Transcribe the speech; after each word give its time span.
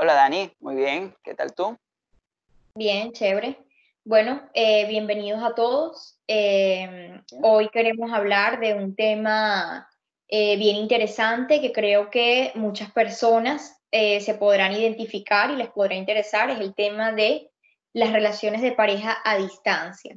Hola 0.00 0.14
Dani, 0.14 0.48
muy 0.60 0.76
bien, 0.76 1.12
¿qué 1.24 1.34
tal 1.34 1.52
tú? 1.52 1.76
Bien, 2.76 3.10
chévere. 3.10 3.58
Bueno, 4.04 4.48
eh, 4.54 4.86
bienvenidos 4.86 5.42
a 5.42 5.56
todos. 5.56 6.20
Em, 6.28 7.20
hoy 7.42 7.68
queremos 7.70 8.12
hablar 8.12 8.60
de 8.60 8.74
un 8.74 8.94
tema 8.94 9.90
eh, 10.28 10.56
bien 10.56 10.76
interesante 10.76 11.60
que 11.60 11.72
creo 11.72 12.10
que 12.10 12.52
muchas 12.54 12.92
personas 12.92 13.82
eh, 13.90 14.20
se 14.20 14.34
podrán 14.34 14.70
identificar 14.70 15.50
y 15.50 15.56
les 15.56 15.68
podrá 15.70 15.96
interesar. 15.96 16.48
Es 16.48 16.60
el 16.60 16.76
tema 16.76 17.10
de 17.10 17.50
las 17.92 18.12
relaciones 18.12 18.62
de 18.62 18.70
pareja 18.70 19.18
a 19.24 19.36
distancia. 19.36 20.16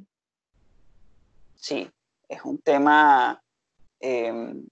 Sí, 1.55 1.89
es 2.29 2.43
un 2.43 2.59
tema 2.59 3.41
em, 4.00 4.63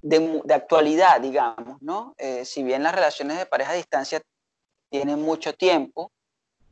de, 0.00 0.40
de, 0.44 0.54
actualidad, 0.54 1.20
digamos, 1.20 1.82
¿no? 1.82 2.14
si 2.44 2.62
bien 2.62 2.82
las 2.82 2.94
relaciones 2.94 3.36
de 3.36 3.44
pareja 3.44 3.72
a 3.72 3.74
distancia 3.74 4.22
tienen 4.90 5.22
mucho 5.22 5.54
tiempo, 5.54 6.10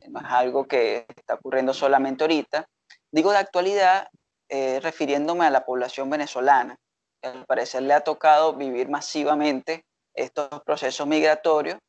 no 0.07 0.19
es 0.19 0.25
algo 0.27 0.67
que 0.67 1.05
está 1.15 1.35
ocurriendo 1.35 1.73
solamente 1.73 2.23
ahorita. 2.23 2.67
Digo 3.11 3.31
de 3.31 3.37
actualidad 3.37 4.07
eh, 4.49 4.79
refiriéndome 4.81 5.45
a 5.45 5.49
la 5.49 5.65
población 5.65 6.09
venezolana. 6.09 6.75
Al 7.21 7.45
parecer 7.45 7.83
le 7.83 7.93
ha 7.93 8.01
tocado 8.01 8.53
vivir 8.53 8.89
masivamente 8.89 9.85
estos 10.13 10.49
procesos 10.63 11.05
migratorios 11.07 11.79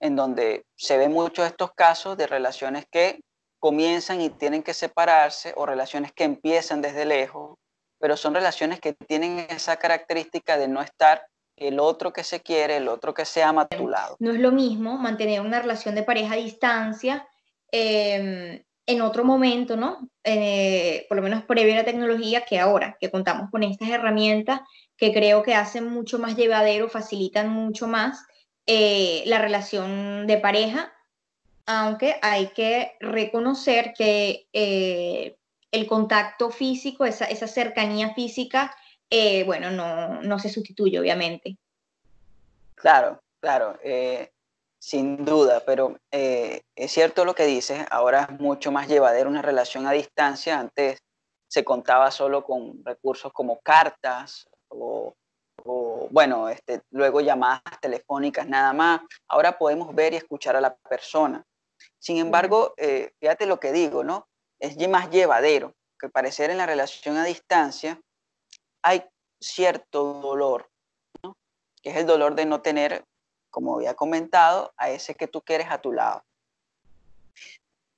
en 0.00 0.16
donde 0.16 0.64
se 0.76 0.98
ven 0.98 1.12
muchos 1.12 1.46
estos 1.46 1.72
casos 1.74 2.16
de 2.16 2.26
relaciones 2.26 2.86
que 2.90 3.20
comienzan 3.58 4.20
y 4.20 4.30
tienen 4.30 4.62
que 4.62 4.74
separarse 4.74 5.52
o 5.56 5.66
relaciones 5.66 6.12
que 6.12 6.24
empiezan 6.24 6.82
desde 6.82 7.04
lejos, 7.04 7.56
pero 7.98 8.16
son 8.16 8.34
relaciones 8.34 8.80
que 8.80 8.92
tienen 8.92 9.46
esa 9.50 9.76
característica 9.76 10.58
de 10.58 10.68
no 10.68 10.82
estar 10.82 11.26
el 11.56 11.80
otro 11.80 12.12
que 12.12 12.24
se 12.24 12.40
quiere, 12.40 12.76
el 12.76 12.88
otro 12.88 13.14
que 13.14 13.24
se 13.24 13.42
ama 13.42 13.62
a 13.62 13.68
tu 13.68 13.88
lado. 13.88 14.16
No 14.18 14.32
es 14.32 14.40
lo 14.40 14.52
mismo 14.52 14.98
mantener 14.98 15.40
una 15.40 15.60
relación 15.60 15.94
de 15.94 16.02
pareja 16.02 16.34
a 16.34 16.36
distancia 16.36 17.26
Em, 17.72 18.62
en 18.86 19.02
otro 19.02 19.24
momento, 19.24 19.76
¿no? 19.76 20.08
Eh, 20.22 21.06
por 21.08 21.16
lo 21.16 21.22
menos 21.22 21.44
previo 21.44 21.74
a 21.74 21.78
la 21.78 21.84
tecnología 21.84 22.42
que 22.42 22.60
ahora, 22.60 22.96
que 23.00 23.10
contamos 23.10 23.50
con 23.50 23.64
estas 23.64 23.88
herramientas 23.88 24.60
que 24.96 25.12
creo 25.12 25.42
que 25.42 25.54
hacen 25.54 25.88
mucho 25.88 26.18
más 26.18 26.36
llevadero, 26.36 26.88
facilitan 26.88 27.48
mucho 27.48 27.88
más 27.88 28.24
eh, 28.66 29.24
la 29.26 29.40
relación 29.40 30.26
de 30.26 30.38
pareja, 30.38 30.92
aunque 31.66 32.16
hay 32.22 32.48
que 32.48 32.92
reconocer 33.00 33.92
que 33.92 34.46
eh, 34.52 35.36
el 35.72 35.86
contacto 35.86 36.50
físico, 36.50 37.04
esa, 37.04 37.24
esa 37.24 37.48
cercanía 37.48 38.14
física, 38.14 38.74
bueno, 39.10 39.70
no, 39.70 40.22
no, 40.22 40.38
se 40.38 40.48
sustituye, 40.48 40.98
obviamente. 40.98 41.56
Claro, 42.74 43.20
claro. 43.40 43.78
Sin 44.86 45.24
duda, 45.24 45.64
pero 45.66 45.98
eh, 46.12 46.62
es 46.76 46.92
cierto 46.92 47.24
lo 47.24 47.34
que 47.34 47.44
dices, 47.44 47.84
ahora 47.90 48.28
es 48.30 48.38
mucho 48.38 48.70
más 48.70 48.86
llevadera 48.86 49.28
una 49.28 49.42
relación 49.42 49.84
a 49.84 49.90
distancia, 49.90 50.60
antes 50.60 51.00
se 51.48 51.64
contaba 51.64 52.12
solo 52.12 52.44
con 52.44 52.84
recursos 52.84 53.32
como 53.32 53.58
cartas 53.60 54.46
o, 54.68 55.12
bueno, 56.10 56.48
este, 56.48 56.82
luego 56.90 57.20
llamadas 57.20 57.62
telefónicas 57.80 58.46
nada 58.46 58.72
más, 58.72 59.00
ahora 59.26 59.58
podemos 59.58 59.92
ver 59.92 60.12
y 60.12 60.18
escuchar 60.18 60.54
a 60.54 60.60
la 60.60 60.76
persona. 60.76 61.44
Sin 61.98 62.18
embargo, 62.18 62.72
eh, 62.76 63.10
fíjate 63.18 63.46
lo 63.46 63.58
que 63.58 63.72
digo, 63.72 64.04
¿no? 64.04 64.28
Es 64.60 64.76
más 64.88 65.10
llevadero, 65.10 65.74
que 65.98 66.08
parecer 66.08 66.50
en 66.50 66.58
la 66.58 66.66
relación 66.66 67.16
a 67.16 67.24
distancia 67.24 68.00
hay 68.86 69.04
cierto 69.40 70.14
dolor, 70.22 70.70
que 71.82 71.90
es 71.90 71.96
el 71.96 72.06
dolor 72.06 72.36
de 72.36 72.46
no 72.46 72.62
tener 72.62 73.04
como 73.50 73.76
había 73.76 73.94
comentado, 73.94 74.72
a 74.76 74.90
ese 74.90 75.14
que 75.14 75.26
tú 75.26 75.40
quieres 75.40 75.68
a 75.70 75.80
tu 75.80 75.92
lado. 75.92 76.22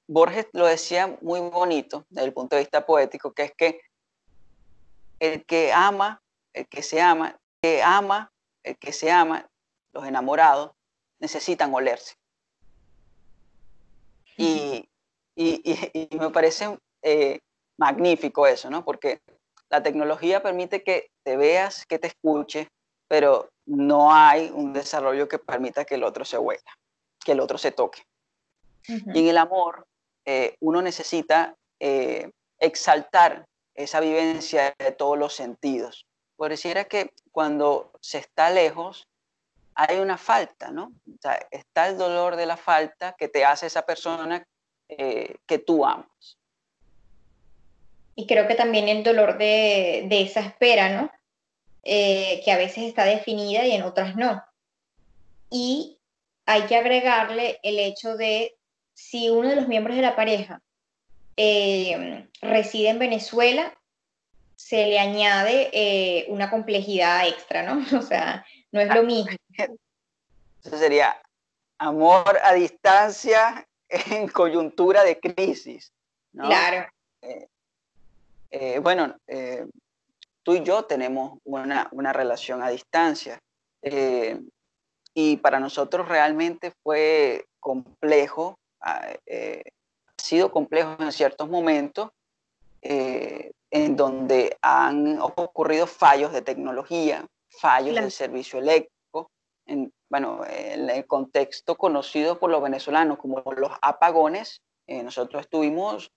Borges 0.06 0.46
lo 0.52 0.64
decía 0.66 1.18
muy 1.20 1.40
bonito 1.40 2.06
desde 2.08 2.26
el 2.26 2.32
punto 2.32 2.56
de 2.56 2.62
vista 2.62 2.86
poético, 2.86 3.32
que 3.32 3.42
es 3.42 3.52
que 3.52 3.80
el 5.18 5.44
que 5.44 5.72
ama, 5.72 6.22
el 6.54 6.66
que 6.68 6.82
se 6.82 7.02
ama, 7.02 7.30
el 7.30 7.38
que 7.60 7.82
ama, 7.82 8.32
el 8.62 8.78
que 8.78 8.92
se 8.92 9.10
ama, 9.10 9.50
los 9.92 10.06
enamorados, 10.06 10.70
necesitan 11.18 11.74
olerse. 11.74 12.14
Y, 14.36 14.88
me 15.36 16.30
parece 16.30 16.78
eh, 17.02 17.40
magnífico 17.76 18.46
eso, 18.46 18.70
¿no? 18.70 18.84
Porque 18.84 19.20
la 19.70 19.82
tecnología 19.82 20.42
permite 20.42 20.82
que 20.82 21.10
te 21.22 21.36
veas, 21.36 21.86
que 21.86 21.98
te 21.98 22.08
escuches, 22.08 22.68
pero 23.06 23.50
no 23.66 24.14
hay 24.14 24.50
un 24.54 24.72
desarrollo 24.72 25.28
que 25.28 25.38
permita 25.38 25.84
que 25.84 25.96
el 25.96 26.04
otro 26.04 26.24
se 26.24 26.38
huela, 26.38 26.78
que 27.24 27.32
el 27.32 27.40
otro 27.40 27.58
se 27.58 27.72
toque. 27.72 28.02
Y 28.86 29.20
en 29.20 29.28
el 29.28 29.36
amor, 29.36 29.86
eh, 30.24 30.56
uno 30.60 30.80
necesita 30.80 31.54
eh, 31.78 32.30
exaltar 32.58 33.46
esa 33.74 34.00
vivencia 34.00 34.74
de 34.78 34.92
todos 34.92 35.18
los 35.18 35.34
sentidos. 35.34 36.06
Pareciera 36.36 36.84
que 36.84 37.12
cuando 37.30 37.92
se 38.00 38.18
está 38.18 38.50
lejos, 38.50 39.08
hay 39.74 39.98
una 39.98 40.16
falta, 40.16 40.70
¿no? 40.70 40.92
O 41.06 41.18
sea, 41.20 41.38
está 41.50 41.88
el 41.88 41.98
dolor 41.98 42.36
de 42.36 42.46
la 42.46 42.56
falta 42.56 43.14
que 43.18 43.28
te 43.28 43.44
hace 43.44 43.66
esa 43.66 43.82
persona 43.82 44.44
eh, 44.88 45.36
que 45.46 45.58
tú 45.58 45.84
amas. 45.84 46.37
Y 48.18 48.26
creo 48.26 48.48
que 48.48 48.56
también 48.56 48.88
el 48.88 49.04
dolor 49.04 49.38
de, 49.38 50.06
de 50.08 50.22
esa 50.22 50.40
espera, 50.40 50.88
¿no? 50.88 51.08
Eh, 51.84 52.42
que 52.44 52.50
a 52.50 52.56
veces 52.56 52.82
está 52.82 53.04
definida 53.04 53.64
y 53.64 53.70
en 53.70 53.84
otras 53.84 54.16
no. 54.16 54.42
Y 55.50 56.00
hay 56.44 56.62
que 56.62 56.74
agregarle 56.74 57.60
el 57.62 57.78
hecho 57.78 58.16
de 58.16 58.56
si 58.92 59.30
uno 59.30 59.48
de 59.48 59.54
los 59.54 59.68
miembros 59.68 59.94
de 59.94 60.02
la 60.02 60.16
pareja 60.16 60.60
eh, 61.36 62.26
reside 62.42 62.88
en 62.88 62.98
Venezuela, 62.98 63.72
se 64.56 64.86
le 64.86 64.98
añade 64.98 65.70
eh, 65.72 66.26
una 66.26 66.50
complejidad 66.50 67.28
extra, 67.28 67.62
¿no? 67.62 67.86
O 67.96 68.02
sea, 68.02 68.44
no 68.72 68.80
es 68.80 68.92
lo 68.92 69.04
mismo. 69.04 69.36
Eso 70.64 70.76
sería 70.76 71.22
amor 71.78 72.36
a 72.42 72.52
distancia 72.54 73.64
en 73.88 74.26
coyuntura 74.26 75.04
de 75.04 75.20
crisis. 75.20 75.92
Claro. 76.32 76.84
Bueno, 78.82 79.16
tú 80.48 80.54
y 80.54 80.62
yo 80.62 80.84
tenemos 80.84 81.38
una, 81.44 82.12
relación 82.14 82.62
a 82.62 82.70
distancia. 82.70 83.38
Eh, 83.82 84.40
y 85.12 85.36
para 85.36 85.60
nosotros 85.60 86.08
realmente 86.08 86.72
fue 86.82 87.44
complejo, 87.60 88.58
ah, 88.80 89.10
eh, 89.26 89.62
ha 90.06 90.22
sido 90.22 90.50
complejo 90.50 90.96
en 91.00 91.12
ciertos 91.12 91.50
momentos, 91.50 92.08
eh, 92.80 93.50
en 93.70 93.94
donde 93.94 94.56
han 94.62 95.20
ocurrido 95.20 95.86
fallos 95.86 96.32
de 96.32 96.40
tecnología, 96.40 97.26
fallos 97.50 97.96
del 97.96 98.10
servicio 98.10 98.58
eléctrico, 98.58 99.30
en, 99.66 99.92
bueno, 100.08 100.46
en 100.48 100.88
el 100.88 101.06
contexto 101.06 101.76
conocido 101.76 102.38
por 102.38 102.48
los 102.48 102.62
venezolanos 102.62 103.18
como 103.18 103.42
los 103.54 103.72
apagones, 103.82 104.62
nosotros 104.86 105.42
estuvimos 105.42 106.10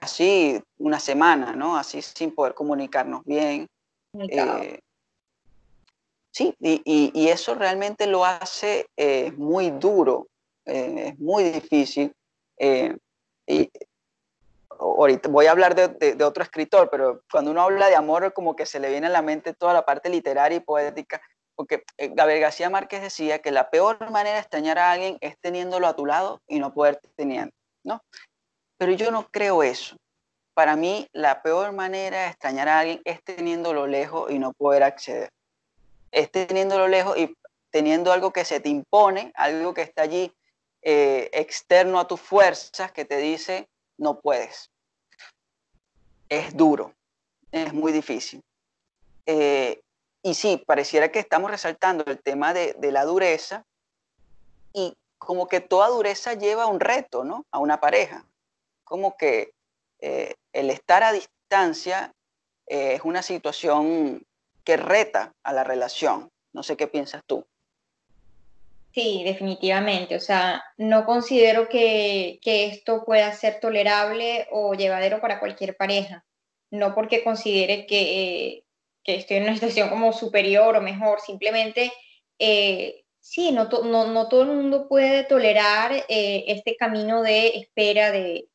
casi 0.00 0.62
una 0.78 0.98
semana, 0.98 1.52
¿no? 1.52 1.76
Así 1.76 2.00
sin 2.00 2.34
poder 2.34 2.54
comunicarnos 2.54 3.24
bien. 3.24 3.68
Eh, 4.18 4.80
sí, 6.30 6.54
y, 6.60 7.28
eso 7.28 7.54
realmente 7.54 8.06
lo 8.06 8.24
hace 8.24 8.86
eh, 8.96 9.32
muy 9.36 9.70
duro, 9.70 10.28
eh, 10.64 11.08
es 11.08 11.18
muy 11.18 11.44
difícil. 11.44 12.12
y 12.58 13.70
ahorita 14.78 15.28
voy 15.28 15.46
a 15.46 15.50
hablar 15.50 15.74
de, 15.74 16.24
otro 16.24 16.42
escritor, 16.42 16.88
pero 16.90 17.22
cuando 17.30 17.50
uno 17.50 17.62
habla 17.62 17.88
de 17.88 17.96
amor, 17.96 18.32
como 18.32 18.56
que 18.56 18.66
se 18.66 18.80
le 18.80 18.88
viene 18.88 19.08
a 19.08 19.10
la 19.10 19.22
mente 19.22 19.52
toda 19.52 19.74
la 19.74 19.84
parte 19.84 20.08
literaria 20.08 20.56
y 20.56 20.60
poética, 20.60 21.20
porque 21.54 21.84
Gabriel 21.98 22.40
García 22.40 22.70
Márquez 22.70 23.02
decía 23.02 23.40
que 23.40 23.50
la 23.50 23.68
peor 23.68 24.10
manera 24.10 24.36
de 24.36 24.40
extrañar 24.40 24.78
a 24.78 24.92
alguien 24.92 25.18
es 25.20 25.38
teniéndolo 25.38 25.86
a 25.86 25.96
tu 25.96 26.06
lado 26.06 26.40
y 26.46 26.58
no 26.58 26.72
poder 26.72 26.98
teniendo, 27.14 27.52
¿no? 27.84 28.02
Pero 28.82 28.94
yo 28.94 29.12
no 29.12 29.28
creo 29.28 29.62
eso. 29.62 29.96
Para 30.54 30.74
mí, 30.74 31.06
la 31.12 31.40
peor 31.40 31.70
manera 31.70 32.22
de 32.22 32.30
extrañar 32.30 32.68
a 32.68 32.80
alguien 32.80 33.00
es 33.04 33.22
teniéndolo 33.22 33.86
lejos 33.86 34.28
y 34.28 34.40
no 34.40 34.52
poder 34.54 34.82
acceder. 34.82 35.30
Es 36.10 36.32
teniéndolo 36.32 36.88
lejos 36.88 37.16
y 37.16 37.32
teniendo 37.70 38.10
algo 38.10 38.32
que 38.32 38.44
se 38.44 38.58
te 38.58 38.70
impone, 38.70 39.30
algo 39.36 39.72
que 39.72 39.82
está 39.82 40.02
allí 40.02 40.34
eh, 40.82 41.30
externo 41.32 42.00
a 42.00 42.08
tus 42.08 42.20
fuerzas, 42.20 42.90
que 42.90 43.04
te 43.04 43.18
dice, 43.18 43.68
no 43.98 44.18
puedes. 44.18 44.68
Es 46.28 46.56
duro, 46.56 46.92
es 47.52 47.72
muy 47.72 47.92
difícil. 47.92 48.42
Eh, 49.26 49.80
y 50.24 50.34
sí, 50.34 50.60
pareciera 50.66 51.12
que 51.12 51.20
estamos 51.20 51.52
resaltando 51.52 52.02
el 52.06 52.20
tema 52.20 52.52
de, 52.52 52.74
de, 52.78 52.90
la 52.90 53.04
dureza 53.04 53.64
y 54.72 54.96
como 55.18 55.46
que 55.46 55.60
toda 55.60 55.86
dureza 55.86 56.34
lleva 56.34 56.66
un 56.66 56.80
reto, 56.80 57.22
¿no? 57.22 57.46
A 57.52 57.60
una 57.60 57.78
pareja 57.78 58.26
como 58.92 59.16
que 59.16 59.54
eh, 60.00 60.34
el 60.52 60.68
estar 60.68 61.02
a 61.02 61.14
distancia 61.14 62.12
eh, 62.66 62.92
es 62.92 63.00
una 63.04 63.22
situación 63.22 64.22
que 64.64 64.76
reta 64.76 65.32
a 65.42 65.54
la 65.54 65.64
relación. 65.64 66.28
No 66.52 66.62
sé 66.62 66.76
qué 66.76 66.88
piensas 66.88 67.22
tú. 67.26 67.46
Sí, 68.92 69.22
definitivamente. 69.24 70.14
O 70.14 70.20
sea, 70.20 70.62
no 70.76 71.06
considero 71.06 71.70
que, 71.70 72.38
esto 72.44 73.06
pueda 73.06 73.32
ser 73.32 73.60
tolerable 73.60 74.46
o 74.50 74.74
llevadero 74.74 75.22
para 75.22 75.40
cualquier 75.40 75.74
pareja. 75.74 76.26
No 76.70 76.94
porque 76.94 77.24
considere 77.24 77.86
que, 77.86 78.62
estoy 79.04 79.38
en 79.38 79.44
una 79.44 79.54
situación 79.54 79.88
como 79.88 80.12
superior 80.12 80.76
o 80.76 80.82
mejor, 80.82 81.22
simplemente 81.22 81.90
eh, 82.38 83.04
sí, 83.20 83.52
no, 83.52 83.70
no, 83.70 84.28
todo 84.28 84.42
el 84.42 84.48
mundo 84.48 84.86
puede 84.86 85.24
tolerar 85.24 86.04
este 86.08 86.76
camino 86.76 87.22
de 87.22 87.56
espera, 87.56 88.10
de, 88.10 88.48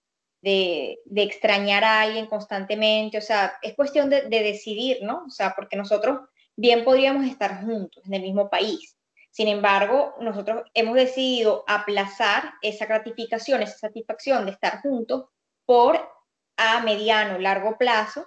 extrañar 1.16 1.84
a 1.84 2.02
alguien 2.02 2.28
constantemente. 2.28 3.18
O 3.18 3.22
sea, 3.22 3.54
es 3.62 3.76
cuestión 3.76 4.10
de, 4.10 4.24
de 4.24 4.44
decidir, 4.44 5.00
¿no? 5.02 5.26
O 5.28 5.30
sea, 5.30 5.54
porque 5.56 5.78
nosotros 5.78 6.20
bien 6.56 6.84
podríamos 6.84 7.26
estar 7.26 7.62
juntos 7.64 8.04
en 8.06 8.14
el 8.14 8.22
mismo 8.22 8.50
país 8.50 8.98
sin 9.38 9.50
embargo, 9.50 10.16
nosotros 10.20 10.64
hemos 10.74 10.96
decidido 10.96 11.64
aplazar 11.68 12.54
esa 12.64 12.88
gratificación, 12.88 13.62
esa 13.62 13.78
satisfacción 13.78 14.46
de 14.46 14.52
estar 14.54 14.82
juntos 14.82 15.26
por 15.64 16.00
a 16.58 16.82
mediano, 16.82 17.38
largo 17.38 17.78
plazo, 17.78 18.26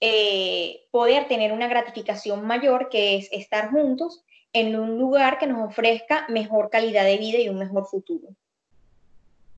eh, 0.00 0.86
poder 0.90 1.28
tener 1.28 1.52
una 1.52 1.68
gratificación 1.68 2.46
mayor 2.46 2.88
que 2.88 3.16
es 3.16 3.28
estar 3.30 3.70
juntos 3.70 4.24
en 4.54 4.74
un 4.74 4.96
lugar 4.96 5.38
que 5.38 5.46
nos 5.46 5.68
ofrezca 5.68 6.24
mejor 6.30 6.70
calidad 6.70 7.04
de 7.04 7.18
vida 7.18 7.40
y 7.40 7.50
un 7.50 7.58
mejor 7.58 7.84
futuro. 7.84 8.28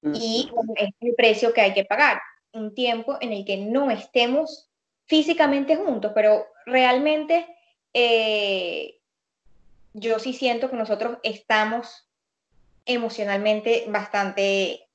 Y 0.03 0.51
es 0.77 0.91
el 1.01 1.15
precio 1.15 1.53
que 1.53 1.61
hay 1.61 1.75
que 1.75 1.85
pagar, 1.85 2.21
un 2.53 2.75
tiempo 2.75 3.19
en 3.21 3.33
el 3.33 3.45
que 3.45 3.59
no 3.59 3.91
estemos 3.91 4.71
físicamente 5.07 5.77
juntos, 5.77 6.13
pero 6.15 6.47
realmente 6.65 7.47
eh, 7.93 8.99
yo 9.93 10.19
sí 10.19 10.33
siento 10.33 10.71
que 10.71 10.77
nosotros 10.77 11.19
estamos 11.23 12.09
emocionalmente 12.87 13.85
bastante 13.89 14.89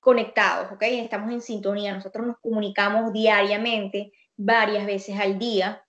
conectados, 0.00 0.72
¿ok? 0.72 0.82
Estamos 0.82 1.32
en 1.32 1.40
sintonía, 1.40 1.92
nosotros 1.94 2.26
nos 2.26 2.38
comunicamos 2.38 3.12
diariamente, 3.12 4.12
varias 4.36 4.86
veces 4.86 5.18
al 5.18 5.38
día, 5.38 5.84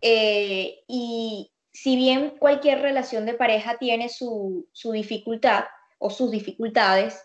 eh, 0.00 0.82
y 0.88 1.52
si 1.72 1.96
bien 1.96 2.30
cualquier 2.38 2.80
relación 2.80 3.26
de 3.26 3.34
pareja 3.34 3.76
tiene 3.78 4.08
su, 4.08 4.68
dificultad 4.92 5.64
o 5.98 6.10
sus 6.10 6.30
dificultades, 6.30 7.22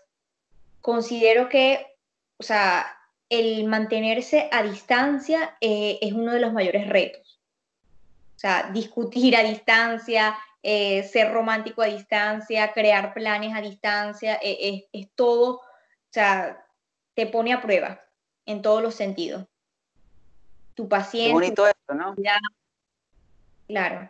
considero 0.86 1.48
que, 1.48 1.84
o 2.38 2.44
sea, 2.44 2.86
el 3.28 3.64
mantenerse 3.64 4.48
a 4.52 4.62
distancia 4.62 5.56
eh, 5.60 5.98
es 6.00 6.12
uno 6.12 6.32
de 6.32 6.38
los 6.38 6.52
mayores 6.52 6.88
retos. 6.88 7.40
O 8.36 8.38
sea, 8.38 8.70
discutir 8.72 9.36
a 9.36 9.42
distancia, 9.42 10.38
eh, 10.62 11.02
ser 11.02 11.32
romántico 11.32 11.82
a 11.82 11.86
distancia, 11.86 12.72
crear 12.72 13.12
planes 13.14 13.52
a 13.52 13.60
distancia, 13.60 14.38
eh, 14.40 14.86
es, 14.92 15.08
todo, 15.16 15.56
o 15.56 15.62
sea, 16.12 16.64
te 17.14 17.26
pone 17.26 17.52
a 17.52 17.60
prueba 17.60 18.00
en 18.44 18.62
todos 18.62 18.80
los 18.80 18.94
sentidos. 18.94 19.44
Tu 20.74 20.88
paciencia. 20.88 21.34
bonito 21.34 21.66
esto, 21.66 21.94
¿no? 21.94 22.14
Claro. 23.66 24.08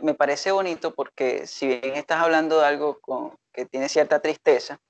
Me 0.00 0.14
parece 0.14 0.52
bonito 0.52 0.94
porque 0.94 1.46
si 1.46 1.66
bien 1.66 1.96
estás 1.96 2.22
hablando 2.22 2.60
de 2.60 2.66
algo 2.66 2.98
que 3.52 3.66
tiene 3.66 3.90
cierta 3.90 4.20
tristeza, 4.20 4.80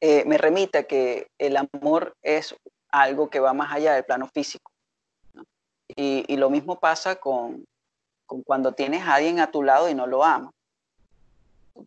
eh, 0.00 0.24
me 0.26 0.38
remita 0.38 0.84
que 0.84 1.28
el 1.38 1.56
amor 1.56 2.16
es 2.22 2.54
algo 2.90 3.30
que 3.30 3.40
va 3.40 3.52
más 3.52 3.72
allá 3.72 3.94
del 3.94 4.04
plano 4.04 4.28
físico. 4.28 4.70
Y, 5.88 6.36
lo 6.36 6.50
mismo 6.50 6.78
pasa 6.78 7.16
con, 7.16 7.64
cuando 8.44 8.72
tienes 8.72 9.02
a 9.02 9.14
alguien 9.14 9.40
a 9.40 9.50
tu 9.50 9.62
lado 9.62 9.88
y 9.88 9.94
no 9.94 10.06
lo 10.06 10.24
amas. 10.24 10.52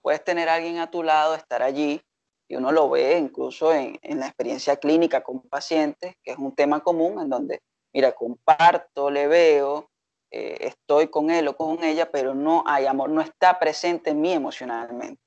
puedes 0.01 0.23
tener 0.23 0.49
a 0.49 0.55
alguien 0.55 0.79
a 0.79 0.89
tu 0.89 1.03
lado, 1.03 1.35
estar 1.35 1.61
allí, 1.61 2.01
y 2.47 2.55
uno 2.55 2.71
lo 2.71 2.89
ve 2.89 3.17
incluso 3.17 3.73
en, 3.73 3.99
la 4.01 4.25
experiencia 4.25 4.77
clínica 4.77 5.21
con 5.21 5.41
pacientes, 5.41 6.15
que 6.23 6.31
es 6.31 6.37
un 6.37 6.55
tema 6.55 6.79
común 6.79 7.21
en 7.21 7.29
donde, 7.29 7.61
mira, 7.93 8.13
comparto, 8.13 9.11
le 9.11 9.27
veo, 9.27 9.89
eh, 10.31 10.57
estoy 10.61 11.09
con 11.09 11.29
él 11.29 11.47
o 11.49 11.55
con 11.55 11.83
ella, 11.83 12.09
pero 12.09 12.33
no 12.33 12.63
hay 12.65 12.87
amor, 12.87 13.09
no 13.09 13.21
está 13.21 13.59
presente 13.59 14.11
en 14.11 14.21
mí 14.21 14.33
emocionalmente. 14.33 15.21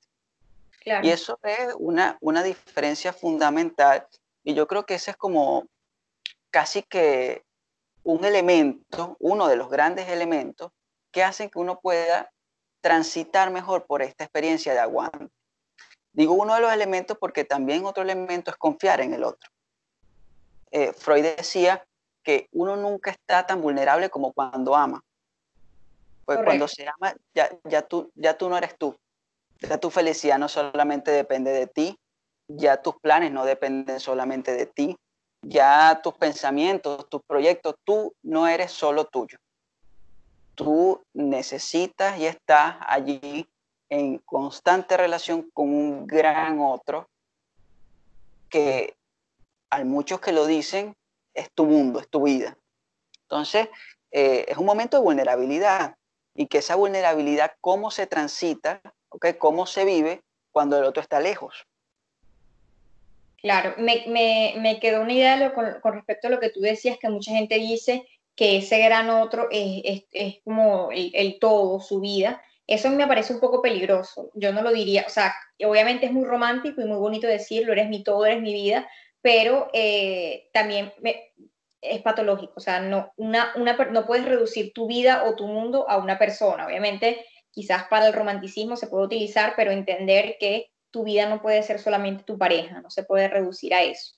Y 0.85 1.09
eso 1.09 1.39
es 1.43 1.73
una, 1.77 2.17
una 2.21 2.43
diferencia 2.43 3.13
fundamental. 3.13 4.07
Y 4.43 4.53
yo 4.53 4.67
creo 4.67 4.85
que 4.85 4.95
ese 4.95 5.11
es 5.11 5.17
como 5.17 5.65
casi 6.51 6.83
que 6.83 7.43
un 8.03 8.25
elemento, 8.25 9.15
uno 9.19 9.47
de 9.47 9.55
los 9.55 9.69
grandes 9.69 10.09
elementos 10.09 10.71
que 11.11 11.23
hacen 11.23 11.49
que 11.49 11.59
uno 11.59 11.79
pueda 11.79 12.31
transitar 12.81 13.49
mejor 13.49 13.85
por 13.85 14.01
esta 14.01 14.25
experiencia 14.25 14.73
de 14.73 14.79
aguante. 14.79 15.29
Digo 16.11 16.33
uno 16.33 16.53
de 16.53 16.61
los 16.61 16.71
elementos 16.71 17.17
porque 17.17 17.45
también 17.45 17.85
otro 17.85 18.03
elemento 18.03 18.51
es 18.51 18.57
confiar 18.57 18.99
en 19.01 19.13
el 19.13 19.23
otro. 19.23 19.49
Eh, 20.71 20.91
Freud 20.93 21.23
decía 21.37 21.85
que 22.23 22.49
uno 22.51 22.75
nunca 22.75 23.11
está 23.11 23.45
tan 23.45 23.61
vulnerable 23.61 24.09
como 24.09 24.33
cuando 24.33 24.75
ama. 24.75 25.03
Pues 26.25 26.39
cuando 26.43 26.67
se 26.67 26.87
ama, 26.87 27.13
ya, 27.33 27.49
ya, 27.65 27.81
tú, 27.81 28.11
ya 28.15 28.37
tú 28.37 28.49
no 28.49 28.57
eres 28.57 28.77
tú. 28.77 28.95
Ya 29.61 29.77
tu 29.77 29.89
felicidad 29.89 30.37
no 30.37 30.49
solamente 30.49 31.11
depende 31.11 31.51
de 31.51 31.67
ti, 31.67 31.97
ya 32.47 32.81
tus 32.81 32.95
planes 32.99 33.31
no 33.31 33.45
dependen 33.45 33.99
solamente 33.99 34.53
de 34.53 34.65
ti, 34.65 34.97
ya 35.41 36.01
tus 36.03 36.13
pensamientos, 36.15 37.07
tus 37.09 37.21
proyectos, 37.23 37.75
tú 37.83 38.13
no 38.23 38.47
eres 38.47 38.71
solo 38.71 39.05
tuyo. 39.05 39.37
Tú 40.55 41.01
necesitas 41.13 42.19
y 42.19 42.25
estás 42.25 42.77
allí 42.81 43.47
en 43.89 44.17
constante 44.19 44.97
relación 44.97 45.49
con 45.53 45.69
un 45.69 46.07
gran 46.07 46.59
otro 46.59 47.07
que 48.49 48.95
hay 49.69 49.83
muchos 49.83 50.19
que 50.19 50.31
lo 50.31 50.45
dicen, 50.45 50.95
es 51.33 51.51
tu 51.51 51.65
mundo, 51.65 51.99
es 51.99 52.07
tu 52.07 52.23
vida. 52.23 52.55
Entonces, 53.23 53.67
eh, 54.11 54.45
es 54.47 54.57
un 54.57 54.65
momento 54.65 54.97
de 54.97 55.03
vulnerabilidad 55.03 55.95
y 56.35 56.47
que 56.47 56.59
esa 56.59 56.75
vulnerabilidad, 56.75 57.53
cómo 57.61 57.89
se 57.89 58.05
transita, 58.05 58.81
¿okay? 59.13 59.33
cómo 59.35 59.65
se 59.65 59.85
vive 59.85 60.21
cuando 60.51 60.77
el 60.77 60.83
otro 60.83 61.01
está 61.01 61.19
lejos. 61.19 61.65
Claro, 63.43 63.75
me, 63.77 64.79
quedó 64.79 65.01
una 65.01 65.13
idea 65.13 65.53
con, 65.53 65.93
respecto 65.93 66.27
a 66.27 66.31
lo 66.31 66.39
que 66.39 66.49
tú 66.49 66.61
decías, 66.61 66.97
que 66.97 67.09
mucha 67.09 67.31
gente 67.31 67.55
dice 67.55 68.07
que 68.35 68.57
ese 68.57 68.79
gran 68.79 69.09
otro 69.09 69.49
es, 69.51 70.05
como 70.45 70.89
el, 70.91 71.37
todo, 71.41 71.81
su 71.81 71.99
vida. 71.99 72.41
Eso 72.67 72.89
me 72.89 73.05
parece 73.05 73.33
un 73.33 73.41
poco 73.41 73.61
peligroso. 73.61 74.31
Yo 74.33 74.53
no 74.53 74.61
lo 74.61 74.71
diría, 74.71 75.03
o 75.05 75.09
sea, 75.09 75.35
obviamente 75.65 76.05
es 76.05 76.13
muy 76.13 76.23
romántico 76.23 76.79
y 76.79 76.85
muy 76.85 76.97
bonito 76.97 77.27
decirlo, 77.27 77.73
eres 77.73 77.89
mi 77.89 78.01
todo, 78.01 78.25
eres 78.25 78.41
mi 78.41 78.53
vida, 78.53 78.87
pero 79.21 79.69
eh, 79.73 80.49
también 80.53 80.93
es 81.81 82.01
patológico. 82.01 82.53
O 82.55 82.61
sea, 82.61 82.79
no, 82.79 83.11
una, 83.17 83.51
una, 83.57 83.73
no 83.73 84.05
puedes 84.05 84.23
reducir 84.23 84.71
tu 84.71 84.87
vida 84.87 85.25
o 85.25 85.35
tu 85.35 85.47
mundo 85.47 85.89
a 85.89 85.97
una 85.97 86.17
persona. 86.17 86.65
Obviamente, 86.65 87.25
quizás 87.53 87.85
para 87.87 88.07
el 88.07 88.13
romanticismo 88.13 88.75
se 88.75 88.87
puede 88.87 89.05
utilizar, 89.05 89.53
pero 89.55 89.71
entender 89.71 90.37
que 90.39 90.71
tu 90.91 91.03
vida 91.03 91.27
no 91.29 91.41
puede 91.41 91.63
ser 91.63 91.79
solamente 91.79 92.23
tu 92.23 92.37
pareja, 92.37 92.81
no 92.81 92.89
se 92.89 93.03
puede 93.03 93.27
reducir 93.27 93.73
a 93.73 93.83
eso. 93.83 94.15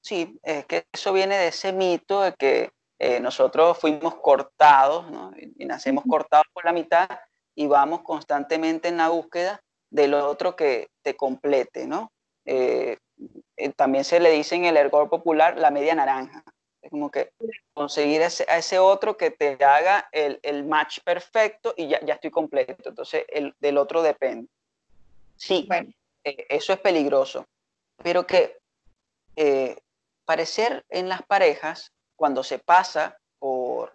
Sí, 0.00 0.38
es 0.42 0.66
que 0.66 0.84
eso 0.92 1.12
viene 1.12 1.36
de 1.36 1.48
ese 1.48 1.72
mito 1.72 2.22
de 2.22 2.34
que 2.34 2.70
eh, 2.98 3.18
nosotros 3.18 3.78
fuimos 3.78 4.14
cortados 4.16 5.10
¿no? 5.10 5.32
y, 5.36 5.64
nacemos 5.64 6.04
cortados 6.08 6.46
por 6.52 6.64
la 6.64 6.72
mitad 6.72 7.08
y 7.54 7.66
vamos 7.66 8.02
constantemente 8.02 8.88
en 8.88 8.98
la 8.98 9.08
búsqueda 9.08 9.62
del 9.90 10.14
otro 10.14 10.54
que 10.54 10.88
te 11.02 11.16
complete, 11.16 11.86
¿no? 11.86 12.12
Eh, 12.44 12.98
eh, 13.56 13.68
también 13.70 14.04
se 14.04 14.20
le 14.20 14.30
dice 14.30 14.54
en 14.54 14.64
el 14.64 14.76
ergor 14.76 15.10
popular 15.10 15.58
la 15.58 15.70
media 15.70 15.94
naranja. 15.94 16.44
Como 16.92 17.10
que 17.10 17.32
conseguir 17.72 18.20
ese, 18.20 18.44
a 18.50 18.58
ese 18.58 18.78
otro 18.78 19.16
que 19.16 19.30
te 19.30 19.56
haga 19.64 20.10
el, 20.12 20.38
el 20.42 20.66
match 20.66 20.98
perfecto 21.02 21.72
y 21.74 21.88
ya, 21.88 21.98
ya, 22.04 22.12
estoy 22.12 22.30
completo. 22.30 22.90
Entonces, 22.90 23.24
el, 23.28 23.54
del 23.60 23.78
otro 23.78 24.02
depende. 24.02 24.50
Sí, 25.36 25.66
eh, 26.22 26.46
eso 26.50 26.74
es 26.74 26.78
peligroso. 26.80 27.46
Pero 28.02 28.26
que 28.26 28.58
eh, 29.36 29.78
parecer 30.26 30.84
en 30.90 31.08
las 31.08 31.22
parejas, 31.22 31.92
cuando 32.14 32.44
se 32.44 32.58
pasa 32.58 33.16
por, 33.38 33.94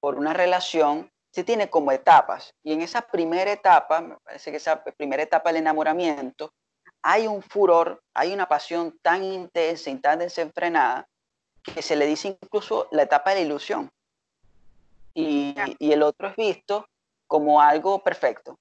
por 0.00 0.14
una 0.14 0.32
relación, 0.32 1.10
se 1.30 1.44
tiene 1.44 1.68
como 1.68 1.92
etapas. 1.92 2.54
Y 2.62 2.72
en 2.72 2.80
esa 2.80 3.02
primera 3.02 3.52
etapa, 3.52 4.00
me 4.00 4.16
parece 4.24 4.50
que 4.50 4.56
esa 4.56 4.82
primera 4.82 5.22
etapa 5.22 5.50
del 5.50 5.58
enamoramiento, 5.58 6.50
hay 7.02 7.26
un 7.26 7.42
furor, 7.42 8.02
hay 8.14 8.32
una 8.32 8.48
pasión 8.48 8.98
tan 9.02 9.22
intensa 9.22 9.90
y 9.90 9.96
tan 9.96 10.20
desenfrenada 10.20 11.06
que 11.62 11.82
se 11.82 11.96
le 11.96 12.06
dice 12.06 12.28
incluso 12.42 12.88
la 12.92 13.02
etapa 13.02 13.30
de 13.30 13.36
la 13.36 13.46
ilusión. 13.46 13.90
Y, 15.14 15.54
y 15.78 15.92
el 15.92 16.02
otro 16.02 16.28
es 16.28 16.36
visto 16.36 16.88
como 17.26 17.60
algo 17.60 18.02
perfecto 18.02 18.58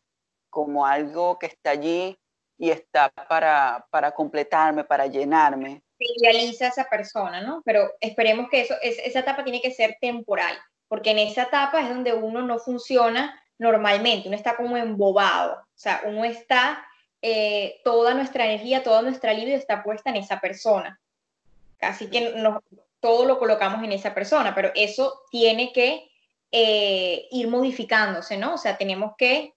como 0.57 0.87
algo 0.87 1.37
que 1.37 1.45
está 1.45 1.69
allí 1.69 2.17
y 2.57 2.71
está 2.71 3.09
para, 3.29 3.85
para 3.91 4.11
completarme, 4.11 4.83
para 4.83 5.05
llenarme. 5.05 5.83
Se 5.99 6.05
idealiza 6.17 6.65
a 6.65 6.69
esa 6.69 6.85
persona, 6.85 7.41
¿no? 7.41 7.61
Pero 7.63 7.91
esperemos 8.01 8.49
que 8.49 8.61
eso, 8.61 8.73
esa 8.81 9.19
etapa 9.19 9.43
tiene 9.43 9.61
que 9.61 9.69
ser 9.69 9.97
temporal, 10.01 10.57
porque 10.87 11.11
en 11.11 11.19
esa 11.19 11.43
etapa 11.43 11.81
es 11.81 11.89
donde 11.89 12.13
uno 12.13 12.41
no 12.41 12.57
funciona 12.57 13.39
normalmente, 13.59 14.27
uno 14.27 14.35
está 14.35 14.55
como 14.55 14.77
embobado, 14.77 15.53
o 15.53 15.77
sea, 15.79 16.01
uno 16.05 16.23
está, 16.23 16.83
eh, 17.21 17.79
toda 17.83 18.15
nuestra 18.15 18.45
energía, 18.45 18.83
toda 18.83 19.03
nuestra 19.03 19.33
libido 19.33 19.57
está 19.57 19.83
puesta 19.83 20.09
en 20.09 20.15
esa 20.15 20.39
persona. 20.39 20.99
Casi 21.77 22.09
que 22.09 22.33
todo 22.99 23.25
lo 23.25 23.39
colocamos 23.39 23.83
en 23.83 23.91
esa 23.91 24.13
persona, 24.13 24.55
pero 24.55 24.71
eso 24.75 25.21
tiene 25.31 25.71
que 25.71 26.09
eh, 26.51 27.27
ir 27.31 27.47
modificándose, 27.47 28.37
¿no? 28.37 28.55
O 28.55 28.57
sea, 28.57 28.77
tenemos 28.77 29.13
que, 29.17 29.53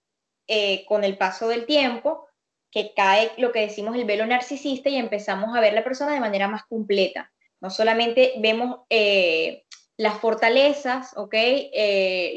eh, 0.47 0.85
con 0.87 1.04
el 1.04 1.16
paso 1.16 1.49
del 1.49 1.66
tiempo, 1.66 2.26
que 2.70 2.92
cae 2.94 3.32
lo 3.38 3.52
que 3.52 3.61
decimos 3.61 3.97
el 3.97 4.04
velo 4.04 4.26
narcisista 4.26 4.88
y 4.88 4.97
empezamos 4.97 5.56
a 5.56 5.61
ver 5.61 5.73
la 5.73 5.85
persona 5.85 6.12
de 6.12 6.20
manera 6.20 6.49
más 6.49 6.64
completa. 6.64 7.32
No 7.61 7.70
solamente 7.70 8.35
vemos 8.38 8.80
eh, 8.90 9.64
las 9.97 10.18
fortalezas, 10.18 11.16
¿ok? 11.16 11.35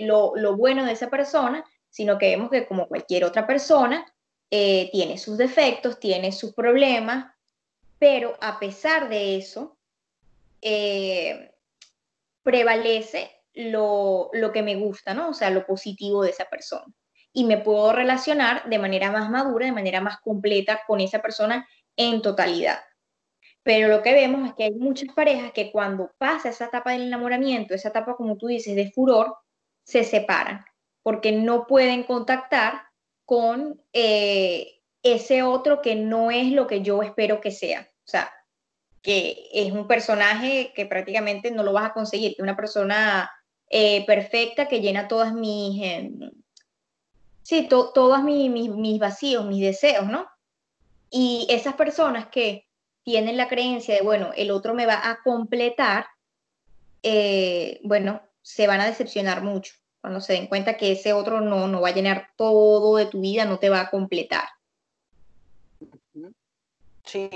Lo, 0.01 0.33
lo, 0.35 0.57
bueno 0.57 0.85
de 0.85 0.93
esa 0.93 1.09
persona, 1.09 1.63
sino 1.89 2.17
que 2.17 2.29
vemos 2.29 2.49
que 2.49 2.65
como 2.65 2.87
cualquier 2.87 3.25
otra 3.25 3.47
persona, 3.47 4.05
tiene 4.49 5.17
sus 5.17 5.37
defectos, 5.37 5.99
tiene 5.99 6.31
sus 6.31 6.53
problemas, 6.53 7.33
pero 7.97 8.37
a 8.41 8.59
pesar 8.59 9.09
de 9.09 9.37
eso, 9.37 9.77
prevalece 12.43 13.31
lo, 13.53 14.31
que 14.53 14.61
me 14.61 14.75
gusta, 14.75 15.13
¿no? 15.13 15.29
O 15.29 15.33
sea, 15.33 15.49
lo 15.49 15.65
positivo 15.65 16.23
de 16.23 16.31
esa 16.31 16.45
persona. 16.45 16.93
Y 17.31 17.45
me 17.45 17.57
puedo 17.57 17.93
relacionar 17.93 18.69
de 18.69 18.79
manera 18.79 19.11
más 19.11 19.29
madura, 19.29 19.65
de 19.65 19.71
manera 19.71 20.01
más 20.01 20.19
completa 20.19 20.81
con 20.87 20.99
esa 21.01 21.19
persona 21.19 21.67
en 21.95 22.21
totalidad. 22.21 22.79
Pero 23.63 23.87
lo 23.87 24.01
que 24.01 24.13
vemos 24.13 24.47
es 24.47 24.55
que 24.55 24.65
hay 24.65 24.73
muchas 24.73 25.13
parejas 25.15 25.51
que 25.53 25.71
cuando 25.71 26.11
pasa 26.17 26.49
esa 26.49 26.65
etapa 26.65 26.91
del 26.91 27.03
enamoramiento, 27.03 27.73
esa 27.73 27.89
etapa, 27.89 28.15
como 28.15 28.37
tú 28.37 28.47
dices, 28.47 28.75
de 28.75 28.91
furor, 28.91 29.35
se 29.83 30.03
separan 30.03 30.65
porque 31.03 31.33
no 31.33 31.67
pueden 31.67 32.03
contactar 32.03 32.81
con 33.25 33.81
eh, 33.91 34.81
ese 35.03 35.43
otro 35.43 35.81
que 35.81 35.95
no 35.95 36.31
es 36.31 36.51
lo 36.51 36.65
que 36.65 36.81
yo 36.81 37.03
espero 37.03 37.41
que 37.41 37.51
sea. 37.51 37.81
O 37.81 38.07
sea, 38.07 38.33
que 39.03 39.49
es 39.51 39.71
un 39.73 39.85
personaje 39.85 40.71
que 40.73 40.85
prácticamente 40.85 41.51
no 41.51 41.61
lo 41.61 41.73
vas 41.73 41.91
a 41.91 41.93
conseguir, 41.93 42.35
una 42.39 42.55
persona 42.55 43.29
eh, 43.69 44.05
perfecta 44.05 44.67
que 44.67 44.79
llena 44.79 45.09
todas 45.09 45.33
mis, 45.33 45.83
em, 45.83 46.31
sí, 47.43 47.67
todos 47.67 48.23
mis, 48.23 48.49
mis, 48.49 48.99
vacíos, 48.99 49.45
mis 49.45 49.61
deseos, 49.61 50.07
¿no? 50.07 50.27
Y 51.11 51.45
esas 51.49 51.75
personas 51.75 52.27
que 52.27 52.67
tienen 53.03 53.35
la 53.35 53.49
creencia 53.49 53.95
de, 53.95 54.01
bueno, 54.01 54.31
el 54.37 54.51
otro 54.51 54.73
me 54.73 54.85
va 54.85 55.09
a 55.09 55.21
completar, 55.21 56.07
eh, 57.03 57.81
bueno, 57.83 58.21
se 58.41 58.67
van 58.67 58.79
a 58.79 58.85
decepcionar 58.85 59.43
mucho 59.43 59.73
cuando 59.99 60.21
se 60.21 60.33
den 60.33 60.47
cuenta 60.47 60.77
que 60.77 60.93
ese 60.93 61.13
otro 61.13 61.41
no, 61.41 61.67
no 61.67 61.81
va 61.81 61.89
a 61.89 61.93
llenar 61.93 62.29
todo 62.37 62.97
de 62.97 63.05
tu 63.05 63.21
vida, 63.21 63.45
no 63.45 63.59
te 63.59 63.69
va 63.69 63.81
a 63.81 63.89
completar. 63.89 64.43
Sí, 67.05 67.29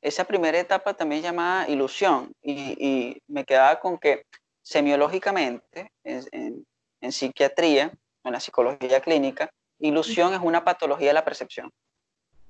esa 0.00 0.24
primera 0.24 0.58
etapa 0.58 0.94
también 0.94 1.22
llamada 1.22 1.68
ilusión 1.68 2.32
y, 2.42 2.76
y 2.78 3.22
me 3.28 3.44
quedaba 3.44 3.80
con 3.80 3.98
que 3.98 4.24
semiológicamente, 4.66 5.92
en, 6.02 6.66
psiquiatría, 7.12 7.92
en 8.24 8.32
la 8.32 8.40
psicología 8.40 9.00
clínica, 9.00 9.48
ilusión 9.78 10.34
es 10.34 10.40
una 10.40 10.64
patología 10.64 11.08
de 11.08 11.14
la 11.14 11.24
percepción. 11.24 11.72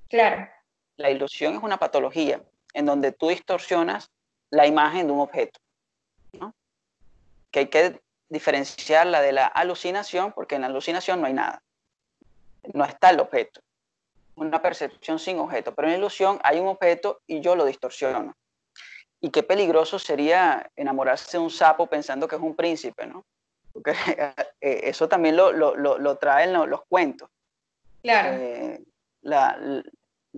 Claro. 0.08 0.48
La 0.96 1.10
ilusión 1.10 1.54
es 1.56 1.62
una 1.62 1.76
patología 1.76 2.40
en 2.72 2.86
donde 2.86 3.12
tú 3.12 3.28
distorsionas 3.28 4.10
la 4.48 4.66
imagen 4.66 5.08
de 5.08 5.12
un 5.12 5.20
objeto. 5.20 5.60
Que 7.50 7.58
hay 7.60 7.66
que 7.66 8.00
diferenciarla 8.30 9.20
de 9.20 9.32
la 9.32 9.46
alucinación, 9.46 10.32
porque 10.32 10.54
en 10.54 10.62
la 10.62 10.68
alucinación 10.68 11.20
no 11.20 11.26
hay 11.26 11.34
nada. 11.34 11.62
No 12.72 12.86
está 12.86 13.10
el 13.10 13.20
objeto. 13.20 13.60
Una 14.36 14.60
percepción 14.60 15.18
sin 15.18 15.38
objeto. 15.38 15.74
Pero 15.74 15.88
en 15.88 15.92
la 15.92 15.98
ilusión 15.98 16.38
hay 16.42 16.60
un 16.60 16.68
objeto 16.68 17.20
y 17.26 17.40
yo 17.40 17.56
lo 17.56 17.64
distorsiono. 17.64 18.36
Y 19.20 19.30
qué 19.30 19.42
peligroso 19.42 19.98
sería 19.98 20.70
enamorarse 20.76 21.32
de 21.32 21.42
un 21.42 21.50
sapo 21.50 21.86
pensando 21.86 22.28
que 22.28 22.36
es 22.36 22.42
un 22.42 22.54
príncipe, 22.54 23.06
¿no? 23.06 23.24
Porque 23.72 23.92
eh, 24.60 24.80
eso 24.84 25.08
también 25.08 25.36
lo, 25.36 25.52
lo, 25.52 25.74
lo, 25.74 26.16
traen 26.18 26.52
los, 26.52 26.84
cuentos. 26.86 27.30
Claro. 28.02 28.36
Eh, 28.38 28.84
la, 29.22 29.58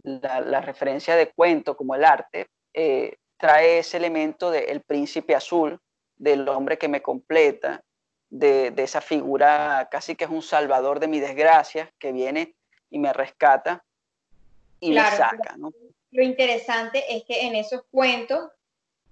la, 0.02 0.40
la, 0.40 0.60
referencia 0.60 1.16
de 1.16 1.32
cuento 1.32 1.76
como 1.76 1.94
el 1.94 2.04
arte 2.04 2.46
eh, 2.72 3.16
trae 3.36 3.80
ese 3.80 3.96
elemento 3.96 4.50
del 4.50 4.80
príncipe 4.82 5.34
azul, 5.34 5.78
del 6.16 6.48
hombre 6.48 6.78
que 6.78 6.88
me 6.88 7.02
completa, 7.02 7.82
de, 8.30 8.70
de, 8.70 8.82
esa 8.82 9.00
figura 9.00 9.88
casi 9.90 10.14
que 10.14 10.24
es 10.24 10.30
un 10.30 10.42
salvador 10.42 11.00
de 11.00 11.08
mi 11.08 11.20
desgracia, 11.20 11.92
que 11.98 12.12
viene 12.12 12.54
y 12.90 12.98
me 12.98 13.12
rescata 13.12 13.84
y 14.80 14.90
me 14.90 15.00
saca. 15.00 15.56
¿no? 15.56 15.73
Lo 16.11 16.23
interesante 16.23 17.04
es 17.16 17.25
que 17.25 17.47
en 17.47 17.54
esos 17.54 17.82
cuentos 17.90 18.50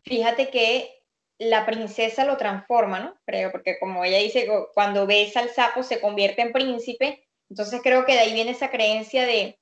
fíjate 0.02 0.48
que 0.50 1.02
la 1.38 1.66
princesa 1.66 2.24
lo 2.24 2.36
transforma, 2.36 3.00
¿no? 3.00 3.14
Creo, 3.26 3.52
porque 3.52 3.78
como 3.78 4.04
ella 4.04 4.18
dice, 4.18 4.48
cuando 4.72 5.06
besa 5.06 5.40
al 5.40 5.50
sapo 5.50 5.82
se 5.82 6.00
convierte 6.00 6.40
en 6.42 6.52
príncipe, 6.52 7.26
entonces 7.50 7.80
creo 7.82 8.06
que 8.06 8.12
de 8.12 8.20
ahí 8.20 8.32
viene 8.32 8.52
esa 8.52 8.70
creencia 8.70 9.26
de, 9.26 9.58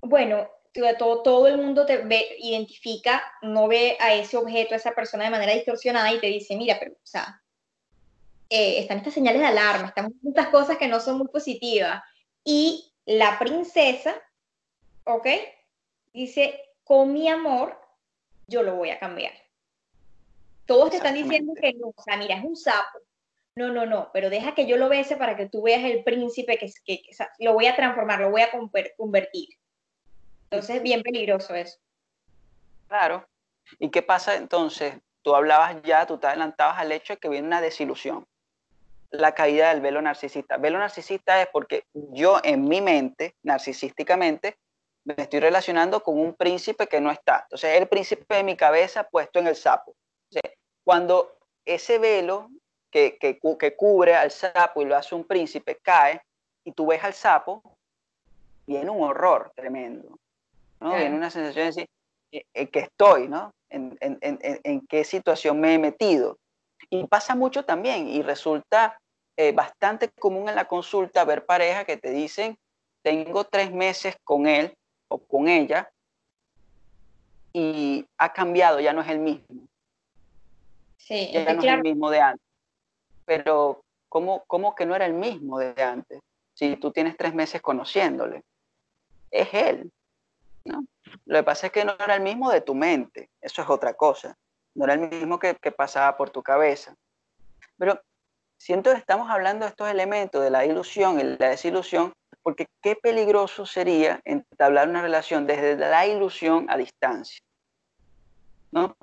bueno, 0.00 0.48
todo, 0.98 1.22
todo 1.22 1.48
el 1.48 1.56
mundo 1.56 1.86
te 1.86 1.98
ve, 1.98 2.36
identifica, 2.38 3.22
no 3.42 3.68
ve 3.68 3.96
a 4.00 4.14
ese 4.14 4.36
objeto, 4.36 4.74
a 4.74 4.76
esa 4.76 4.92
persona 4.92 5.24
de 5.24 5.30
manera 5.30 5.54
distorsionada 5.54 6.12
y 6.12 6.20
te 6.20 6.26
dice, 6.28 6.56
mira, 6.56 6.76
pero, 6.78 6.92
o 6.92 7.06
sea, 7.06 7.42
eh, 8.50 8.78
están 8.78 8.98
estas 8.98 9.14
señales 9.14 9.40
de 9.40 9.46
alarma, 9.46 9.88
están 9.88 10.14
muchas 10.22 10.48
cosas 10.48 10.78
que 10.78 10.88
no 10.88 11.00
son 11.00 11.18
muy 11.18 11.28
positivas. 11.28 12.02
Y 12.44 12.92
la 13.06 13.38
princesa, 13.38 14.14
¿ok? 15.04 15.26
Dice, 16.12 16.60
con 16.84 17.12
mi 17.12 17.28
amor 17.28 17.78
yo 18.46 18.62
lo 18.62 18.76
voy 18.76 18.90
a 18.90 18.98
cambiar. 18.98 19.32
Todos 20.66 20.90
te 20.90 20.96
están 20.96 21.14
diciendo 21.14 21.52
que 21.60 21.74
no, 21.74 21.88
o 21.94 22.02
sea, 22.02 22.16
mira, 22.16 22.36
es 22.36 22.44
un 22.44 22.56
sapo. 22.56 22.98
No, 23.56 23.68
no, 23.68 23.86
no, 23.86 24.10
pero 24.12 24.30
deja 24.30 24.54
que 24.54 24.66
yo 24.66 24.76
lo 24.76 24.88
bese 24.88 25.16
para 25.16 25.36
que 25.36 25.48
tú 25.48 25.62
veas 25.62 25.84
el 25.84 26.02
príncipe 26.02 26.58
que, 26.58 26.72
que, 26.84 27.02
que 27.02 27.44
lo 27.44 27.52
voy 27.52 27.66
a 27.66 27.76
transformar, 27.76 28.20
lo 28.20 28.30
voy 28.30 28.42
a 28.42 28.50
convertir. 28.96 29.48
Entonces 30.50 30.76
es 30.76 30.82
bien 30.82 31.02
peligroso 31.02 31.54
eso. 31.54 31.78
Claro. 32.88 33.26
¿Y 33.78 33.90
qué 33.90 34.02
pasa 34.02 34.36
entonces? 34.36 34.94
Tú 35.22 35.34
hablabas 35.34 35.82
ya, 35.82 36.06
tú 36.06 36.18
te 36.18 36.26
adelantabas 36.26 36.78
al 36.78 36.92
hecho 36.92 37.14
de 37.14 37.18
que 37.18 37.28
viene 37.28 37.46
una 37.46 37.60
desilusión. 37.60 38.26
La 39.10 39.32
caída 39.32 39.70
del 39.70 39.80
velo 39.80 40.02
narcisista. 40.02 40.56
Velo 40.56 40.78
narcisista 40.78 41.40
es 41.40 41.48
porque 41.52 41.84
yo 41.92 42.40
en 42.42 42.68
mi 42.68 42.80
mente, 42.80 43.36
narcisísticamente, 43.42 44.58
me 45.04 45.14
estoy 45.18 45.40
relacionando 45.40 46.02
con 46.02 46.18
un 46.18 46.34
príncipe 46.34 46.86
que 46.86 47.00
no 47.00 47.10
está. 47.10 47.42
Entonces, 47.42 47.78
el 47.78 47.86
príncipe 47.88 48.34
de 48.34 48.42
mi 48.42 48.56
cabeza 48.56 49.04
puesto 49.04 49.38
en 49.38 49.46
el 49.46 49.56
sapo. 49.56 49.94
cuando 50.82 51.38
ese 51.64 51.98
velo 51.98 52.50
que, 52.90 53.16
que, 53.18 53.38
cubre 53.76 54.14
al 54.14 54.30
sapo 54.30 54.82
y 54.82 54.84
lo 54.84 54.96
hace 54.96 55.14
un 55.14 55.24
príncipe 55.24 55.78
cae 55.82 56.20
y 56.64 56.72
tú 56.72 56.86
ves 56.86 57.02
al 57.02 57.14
sapo, 57.14 57.62
viene 58.66 58.90
un 58.90 59.02
horror 59.02 59.52
tremendo. 59.54 60.18
¿no? 60.80 60.94
Viene 60.94 61.16
una 61.16 61.30
sensación 61.30 61.64
de 61.64 61.66
decir, 61.66 61.88
eh, 62.32 62.44
eh, 62.54 62.68
que 62.68 62.80
estoy, 62.80 63.28
¿no? 63.28 63.52
En, 63.70 63.96
en, 64.00 64.18
en, 64.20 64.38
en, 64.62 64.86
qué 64.86 65.04
situación 65.04 65.60
me 65.60 65.74
he 65.74 65.78
metido. 65.78 66.38
Y 66.90 67.06
pasa 67.06 67.34
mucho 67.34 67.64
también 67.64 68.08
y 68.08 68.22
resulta 68.22 68.98
eh, 69.36 69.52
bastante 69.52 70.10
común 70.10 70.48
en 70.48 70.54
la 70.54 70.66
consulta 70.66 71.24
ver 71.24 71.44
parejas 71.44 71.84
que 71.84 71.96
te 71.96 72.10
dicen, 72.10 72.56
tengo 73.02 73.44
tres 73.44 73.72
meses 73.72 74.16
con 74.22 74.46
él 74.46 74.76
con 75.18 75.48
ella 75.48 75.90
y 77.52 78.06
ha 78.18 78.32
cambiado, 78.32 78.80
ya 78.80 78.92
no 78.92 79.00
es 79.00 79.08
el 79.08 79.20
mismo. 79.20 79.66
Sí, 80.96 81.30
ya 81.32 81.52
no 81.52 81.62
es 81.62 81.66
el 81.66 81.82
mismo 81.82 82.10
de 82.10 82.20
antes. 82.20 82.46
Pero, 83.24 83.84
¿cómo, 84.08 84.44
¿cómo 84.46 84.74
que 84.74 84.86
no 84.86 84.96
era 84.96 85.06
el 85.06 85.14
mismo 85.14 85.58
de 85.58 85.80
antes? 85.82 86.20
Si 86.54 86.76
tú 86.76 86.90
tienes 86.90 87.16
tres 87.16 87.34
meses 87.34 87.62
conociéndole. 87.62 88.42
Es 89.30 89.52
él. 89.52 89.92
¿no? 90.64 90.84
Lo 91.26 91.38
que 91.38 91.42
pasa 91.42 91.66
es 91.66 91.72
que 91.72 91.84
no 91.84 91.94
era 91.98 92.16
el 92.16 92.22
mismo 92.22 92.50
de 92.50 92.60
tu 92.60 92.74
mente. 92.74 93.30
Eso 93.40 93.62
es 93.62 93.68
otra 93.68 93.94
cosa. 93.94 94.36
No 94.74 94.84
era 94.84 94.94
el 94.94 95.08
mismo 95.08 95.38
que, 95.38 95.54
que 95.56 95.72
pasaba 95.72 96.16
por 96.16 96.30
tu 96.30 96.42
cabeza. 96.42 96.94
Pero 97.76 98.00
siento 98.58 98.90
que 98.90 98.98
estamos 98.98 99.30
hablando 99.30 99.64
de 99.64 99.70
estos 99.70 99.88
elementos 99.88 100.42
de 100.42 100.50
la 100.50 100.64
ilusión 100.64 101.20
y 101.20 101.24
la 101.24 101.50
desilusión 101.50 102.12
porque 102.44 102.66
qué 102.82 102.94
peligroso 102.94 103.64
sería 103.64 104.20
entablar 104.24 104.88
una 104.88 105.00
relación 105.00 105.46
desde 105.46 105.76
la 105.76 106.06
ilusión 106.06 106.66
a 106.68 106.76
distancia. 106.76 107.40
¿no? 108.70 108.96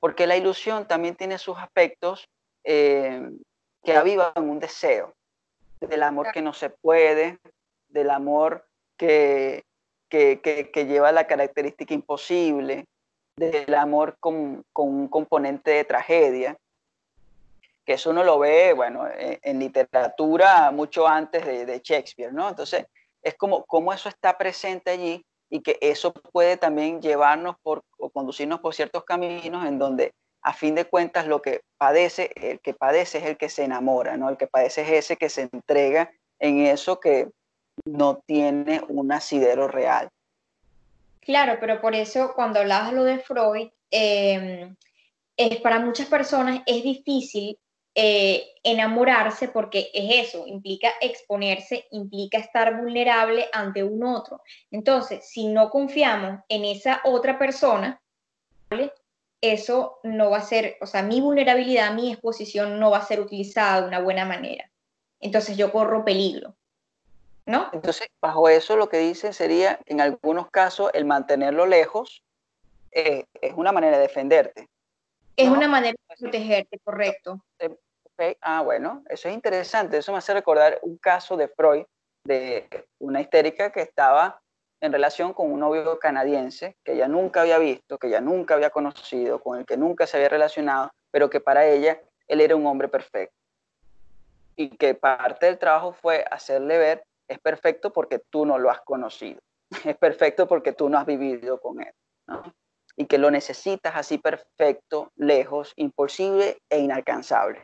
Porque 0.00 0.26
la 0.26 0.36
ilusión 0.36 0.88
también 0.88 1.14
tiene 1.14 1.36
sus 1.36 1.58
aspectos 1.58 2.26
eh, 2.64 3.30
que 3.84 3.96
avivan 3.96 4.32
un 4.48 4.58
deseo, 4.58 5.14
del 5.80 6.02
amor 6.02 6.32
que 6.32 6.40
no 6.40 6.54
se 6.54 6.70
puede, 6.70 7.38
del 7.88 8.08
amor 8.10 8.66
que, 8.96 9.64
que, 10.08 10.86
lleva 10.88 11.12
la 11.12 11.26
característica 11.26 11.92
imposible, 11.92 12.86
del 13.36 13.74
amor 13.74 14.16
con, 14.18 14.64
con, 14.72 14.88
un 14.88 15.08
componente 15.08 15.70
de 15.70 15.84
tragedia. 15.84 16.56
Que 17.86 17.94
eso 17.94 18.10
uno 18.10 18.24
lo 18.24 18.38
ve, 18.40 18.72
bueno, 18.72 19.06
e, 19.06 19.38
en, 19.42 19.60
literatura 19.60 20.70
mucho 20.72 21.06
antes 21.06 21.46
de, 21.46 21.80
Shakespeare, 21.82 22.32
¿no? 22.32 22.48
Entonces, 22.48 22.84
es 23.22 23.34
como, 23.36 23.64
como 23.64 23.92
eso 23.92 24.08
está 24.08 24.36
presente 24.36 24.90
allí 24.90 25.24
y 25.48 25.62
que 25.62 25.78
eso 25.80 26.12
puede 26.12 26.56
también 26.56 27.00
llevarnos 27.00 27.56
por, 27.62 27.84
o 27.98 28.10
conducirnos 28.10 28.60
por 28.60 28.74
ciertos 28.74 29.04
caminos 29.04 29.64
en 29.64 29.78
donde 29.78 30.12
a 30.42 30.52
fin 30.52 30.74
de 30.74 30.84
cuentas 30.84 31.26
lo 31.26 31.40
que 31.40 31.62
padece, 31.78 32.30
el 32.34 32.60
que 32.60 32.74
padece 32.74 33.18
es 33.18 33.24
el 33.24 33.36
que 33.36 33.48
se 33.48 33.64
enamora, 33.64 34.16
¿no? 34.16 34.28
El 34.28 34.36
que 34.36 34.48
padece 34.48 34.82
es 34.82 34.90
ese 35.04 35.16
que 35.16 35.28
se 35.28 35.42
entrega 35.42 36.10
en 36.38 36.66
eso 36.66 37.00
que 37.00 37.28
no 37.84 38.22
tiene 38.26 38.82
un 38.88 39.12
asidero 39.12 39.68
real. 39.68 40.08
Claro, 41.20 41.58
pero 41.60 41.80
por 41.80 41.94
eso 41.94 42.32
cuando 42.34 42.60
hablabas 42.60 42.92
lo 42.92 43.04
de 43.04 43.18
Freud, 43.18 43.70
em, 43.90 44.76
es, 45.36 45.60
para 45.60 45.80
muchas 45.80 46.06
personas 46.06 46.62
es 46.66 46.82
difícil 46.82 47.58
eh, 47.98 48.52
enamorarse 48.62 49.48
porque 49.48 49.90
es 49.94 50.28
eso, 50.28 50.46
implica 50.46 50.90
exponerse, 51.00 51.86
implica 51.92 52.36
estar 52.36 52.78
vulnerable 52.78 53.46
ante 53.54 53.82
un 53.82 54.04
otro. 54.04 54.42
Entonces, 54.70 55.26
si 55.26 55.46
no 55.46 55.70
confiamos 55.70 56.40
en 56.50 56.66
esa 56.66 57.00
otra 57.04 57.38
persona, 57.38 58.02
eso 59.40 59.98
no 60.02 60.28
va 60.28 60.36
a 60.36 60.42
ser, 60.42 60.76
o 60.82 60.86
sea, 60.86 61.02
mi 61.02 61.22
vulnerabilidad, 61.22 61.94
mi 61.94 62.12
exposición 62.12 62.78
no 62.78 62.90
va 62.90 62.98
a 62.98 63.06
ser 63.06 63.18
utilizada 63.18 63.80
de 63.80 63.88
una 63.88 64.00
buena 64.00 64.26
manera. 64.26 64.70
Entonces 65.18 65.56
yo 65.56 65.72
corro 65.72 66.04
peligro. 66.04 66.54
¿No? 67.46 67.70
Entonces, 67.72 68.08
bajo 68.20 68.50
eso 68.50 68.76
lo 68.76 68.90
que 68.90 68.98
dicen 68.98 69.32
sería, 69.32 69.80
en 69.86 70.02
algunos 70.02 70.50
casos, 70.50 70.90
el 70.92 71.06
mantenerlo 71.06 71.64
lejos 71.64 72.24
eh, 72.90 73.24
es 73.40 73.54
una 73.54 73.72
manera 73.72 73.96
de 73.96 74.02
defenderte. 74.02 74.68
Es 75.34 75.48
una 75.48 75.68
manera 75.68 75.96
de 76.10 76.16
protegerte, 76.16 76.78
correcto. 76.80 77.40
Ah, 78.40 78.62
bueno, 78.62 79.02
eso 79.08 79.28
es 79.28 79.34
interesante. 79.34 79.98
Eso 79.98 80.12
me 80.12 80.18
hace 80.18 80.32
recordar 80.32 80.78
un 80.82 80.96
caso 80.96 81.36
de 81.36 81.48
Freud, 81.48 81.84
de 82.24 82.68
una 82.98 83.20
histérica 83.20 83.70
que 83.70 83.82
estaba 83.82 84.40
en 84.80 84.92
relación 84.92 85.32
con 85.32 85.52
un 85.52 85.60
novio 85.60 85.98
canadiense 85.98 86.76
que 86.84 86.92
ella 86.94 87.08
nunca 87.08 87.42
había 87.42 87.58
visto, 87.58 87.98
que 87.98 88.08
ella 88.08 88.20
nunca 88.20 88.54
había 88.54 88.70
conocido, 88.70 89.40
con 89.40 89.58
el 89.58 89.66
que 89.66 89.76
nunca 89.76 90.06
se 90.06 90.16
había 90.16 90.28
relacionado, 90.28 90.90
pero 91.10 91.30
que 91.30 91.40
para 91.40 91.66
ella 91.66 92.00
él 92.26 92.40
era 92.40 92.56
un 92.56 92.66
hombre 92.66 92.88
perfecto. 92.88 93.34
Y 94.56 94.70
que 94.76 94.94
parte 94.94 95.46
del 95.46 95.58
trabajo 95.58 95.92
fue 95.92 96.24
hacerle 96.30 96.78
ver, 96.78 97.04
es 97.28 97.38
perfecto 97.38 97.92
porque 97.92 98.18
tú 98.18 98.46
no 98.46 98.58
lo 98.58 98.70
has 98.70 98.80
conocido, 98.80 99.40
es 99.84 99.96
perfecto 99.96 100.46
porque 100.46 100.72
tú 100.72 100.88
no 100.88 100.98
has 100.98 101.06
vivido 101.06 101.60
con 101.60 101.80
él. 101.80 101.92
Y 102.96 103.06
que 103.06 103.18
lo 103.18 103.30
necesitas 103.30 103.94
así 103.94 104.16
perfecto, 104.16 105.12
lejos, 105.16 105.74
imposible 105.76 106.62
e 106.70 106.78
inalcanzable. 106.78 107.60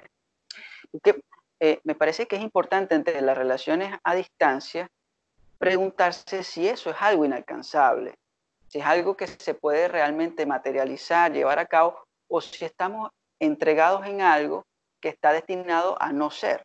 Eh, 1.60 1.80
me 1.84 1.94
parece 1.94 2.26
que 2.26 2.36
es 2.36 2.42
importante 2.42 2.94
entre 2.94 3.20
las 3.20 3.38
relaciones 3.38 3.96
a 4.02 4.14
distancia 4.14 4.90
preguntarse 5.58 6.42
si 6.42 6.66
eso 6.66 6.90
es 6.90 6.96
algo 6.98 7.24
inalcanzable, 7.24 8.14
si 8.66 8.80
es 8.80 8.84
algo 8.84 9.16
que 9.16 9.28
se 9.28 9.54
puede 9.54 9.86
realmente 9.86 10.44
materializar, 10.44 11.32
llevar 11.32 11.60
a 11.60 11.66
cabo, 11.66 12.04
o 12.26 12.40
si 12.40 12.64
estamos 12.64 13.10
entregados 13.38 14.04
en 14.06 14.22
algo 14.22 14.66
que 15.00 15.10
está 15.10 15.32
destinado 15.32 15.96
a 16.02 16.12
no 16.12 16.30
ser. 16.30 16.64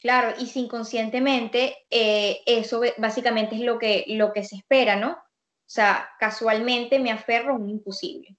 Claro, 0.00 0.34
y 0.38 0.46
si 0.46 0.60
inconscientemente 0.60 1.76
eh, 1.90 2.40
eso 2.46 2.80
básicamente 2.96 3.56
es 3.56 3.62
lo 3.62 3.78
que, 3.78 4.04
lo 4.08 4.32
que 4.32 4.44
se 4.44 4.56
espera, 4.56 4.96
¿no? 4.96 5.12
O 5.12 5.70
sea, 5.74 6.10
casualmente 6.18 6.98
me 6.98 7.10
aferro 7.10 7.52
a 7.52 7.56
un 7.56 7.68
imposible. 7.68 8.36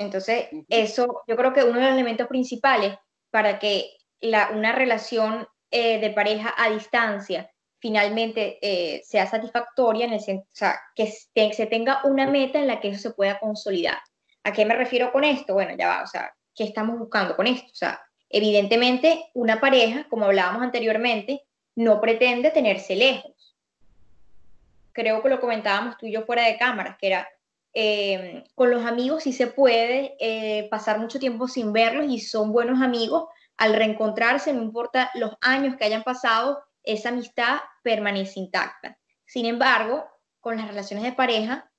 Entonces, 0.00 0.48
eso 0.70 1.24
yo 1.28 1.36
creo 1.36 1.52
que 1.52 1.62
uno 1.62 1.78
de 1.78 1.84
los 1.84 1.92
elementos 1.92 2.26
principales 2.26 2.96
para 3.30 3.58
que 3.58 3.98
la, 4.22 4.48
una 4.54 4.72
relación 4.72 5.46
eh, 5.70 6.00
de 6.00 6.08
pareja 6.08 6.54
a 6.56 6.70
distancia 6.70 7.50
finalmente 7.80 8.58
eh, 8.62 9.02
sea 9.04 9.26
satisfactoria, 9.26 10.06
en 10.06 10.14
el 10.14 10.38
o 10.38 10.44
sea, 10.52 10.80
que 10.94 11.06
se 11.52 11.66
tenga 11.66 12.00
una 12.04 12.26
meta 12.26 12.58
en 12.58 12.66
la 12.66 12.80
que 12.80 12.88
eso 12.88 13.10
se 13.10 13.14
pueda 13.14 13.38
consolidar. 13.38 13.98
¿A 14.42 14.54
qué 14.54 14.64
me 14.64 14.74
refiero 14.74 15.12
con 15.12 15.22
esto? 15.22 15.52
Bueno, 15.52 15.76
ya 15.78 15.88
va, 15.88 16.02
o 16.02 16.06
sea, 16.06 16.34
¿qué 16.54 16.64
estamos 16.64 16.98
buscando 16.98 17.36
con 17.36 17.46
esto? 17.46 17.68
O 17.70 17.76
sea, 17.76 18.00
evidentemente 18.30 19.30
una 19.34 19.60
pareja, 19.60 20.06
como 20.08 20.24
hablábamos 20.24 20.62
anteriormente, 20.62 21.42
no 21.76 22.00
pretende 22.00 22.50
tenerse 22.50 22.96
lejos. 22.96 23.54
Creo 24.92 25.22
que 25.22 25.28
lo 25.28 25.40
comentábamos 25.40 25.98
tú 25.98 26.06
y 26.06 26.12
yo 26.12 26.22
fuera 26.22 26.46
de 26.46 26.56
cámaras, 26.56 26.96
que 26.98 27.08
era 27.08 27.28
Em, 27.72 28.42
con 28.54 28.70
los 28.70 28.84
amigos 28.84 29.22
sí 29.22 29.32
se 29.32 29.46
puede 29.46 30.16
eh, 30.18 30.68
pasar 30.70 30.98
mucho 30.98 31.20
tiempo 31.20 31.46
sin 31.46 31.72
verlos 31.72 32.06
y 32.08 32.20
son 32.20 32.52
buenos 32.52 32.82
amigos. 32.82 33.28
Al 33.56 33.74
reencontrarse, 33.74 34.52
no 34.52 34.62
importa 34.62 35.10
los 35.14 35.32
años 35.40 35.76
que 35.76 35.84
hayan 35.84 36.02
pasado, 36.02 36.62
esa 36.82 37.10
amistad 37.10 37.60
permanece 37.82 38.40
intacta. 38.40 38.98
Sin 39.26 39.46
embargo, 39.46 40.04
con 40.40 40.56
las 40.56 40.66
relaciones 40.66 41.04
de 41.04 41.12
pareja, 41.12 41.70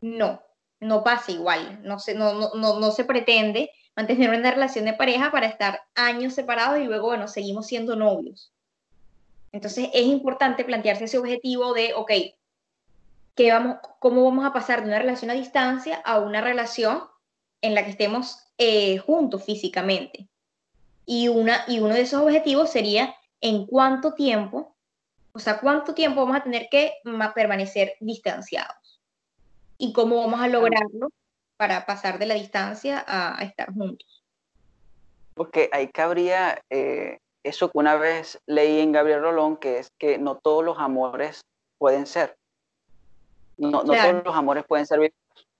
no, 0.00 0.42
no 0.80 1.04
pasa 1.04 1.32
igual. 1.32 1.80
No 1.82 1.98
se, 1.98 2.14
no, 2.14 2.32
no, 2.54 2.80
no, 2.80 2.90
se 2.90 3.04
pretende 3.04 3.70
mantener 3.94 4.30
una 4.30 4.50
relación 4.50 4.84
de 4.84 4.94
pareja 4.94 5.30
para 5.30 5.46
estar 5.46 5.80
años 5.94 6.34
separados 6.34 6.80
y 6.80 6.84
luego, 6.84 7.08
bueno, 7.08 7.28
seguimos 7.28 7.66
siendo 7.66 7.94
novios. 7.94 8.52
Entonces 9.52 9.88
es 9.92 10.06
importante 10.06 10.64
plantearse 10.64 11.04
ese 11.04 11.18
objetivo 11.18 11.72
de, 11.72 11.94
ok, 11.94 12.10
vamos, 13.46 13.78
cómo 14.00 14.24
vamos 14.24 14.44
a 14.44 14.52
pasar 14.52 14.82
de 14.82 14.88
una 14.88 14.98
relación 14.98 15.30
a 15.30 15.34
distancia 15.34 16.00
a 16.04 16.18
una 16.18 16.40
relación 16.40 17.02
en 17.60 17.74
la 17.74 17.84
que 17.84 17.90
estemos 17.90 18.38
eh, 18.58 18.98
juntos 18.98 19.44
físicamente. 19.44 20.28
Y, 21.06 21.28
una, 21.28 21.64
y 21.66 21.80
uno 21.80 21.94
de 21.94 22.02
esos 22.02 22.22
objetivos 22.22 22.70
sería 22.70 23.14
en 23.40 23.66
cuánto 23.66 24.14
tiempo, 24.14 24.76
o 25.32 25.38
sea, 25.38 25.60
cuánto 25.60 25.94
tiempo 25.94 26.20
vamos 26.20 26.36
a 26.36 26.42
tener 26.42 26.68
que 26.70 26.94
permanecer 27.34 27.94
distanciados 28.00 29.00
y 29.78 29.92
cómo 29.92 30.16
vamos 30.16 30.40
a 30.40 30.48
lograrlo 30.48 31.08
para 31.56 31.86
pasar 31.86 32.18
de 32.18 32.26
la 32.26 32.34
distancia 32.34 33.04
a, 33.06 33.42
estar 33.42 33.72
juntos. 33.72 34.22
Porque 35.34 35.70
ahí 35.72 35.88
cabría 35.88 36.60
eh, 36.70 37.18
eso 37.44 37.70
que 37.70 37.78
una 37.78 37.96
vez 37.96 38.40
leí 38.46 38.80
en 38.80 38.92
Gabriel 38.92 39.22
Rolón, 39.22 39.56
que 39.56 39.78
es 39.78 39.90
que 39.98 40.18
no 40.18 40.36
todos 40.36 40.64
los 40.64 40.78
amores 40.78 41.40
pueden 41.78 42.06
ser. 42.06 42.36
No, 43.58 43.82
todos 43.82 44.24
los 44.24 44.34
amores 44.34 44.64
pueden 44.64 44.86
ser. 44.86 45.12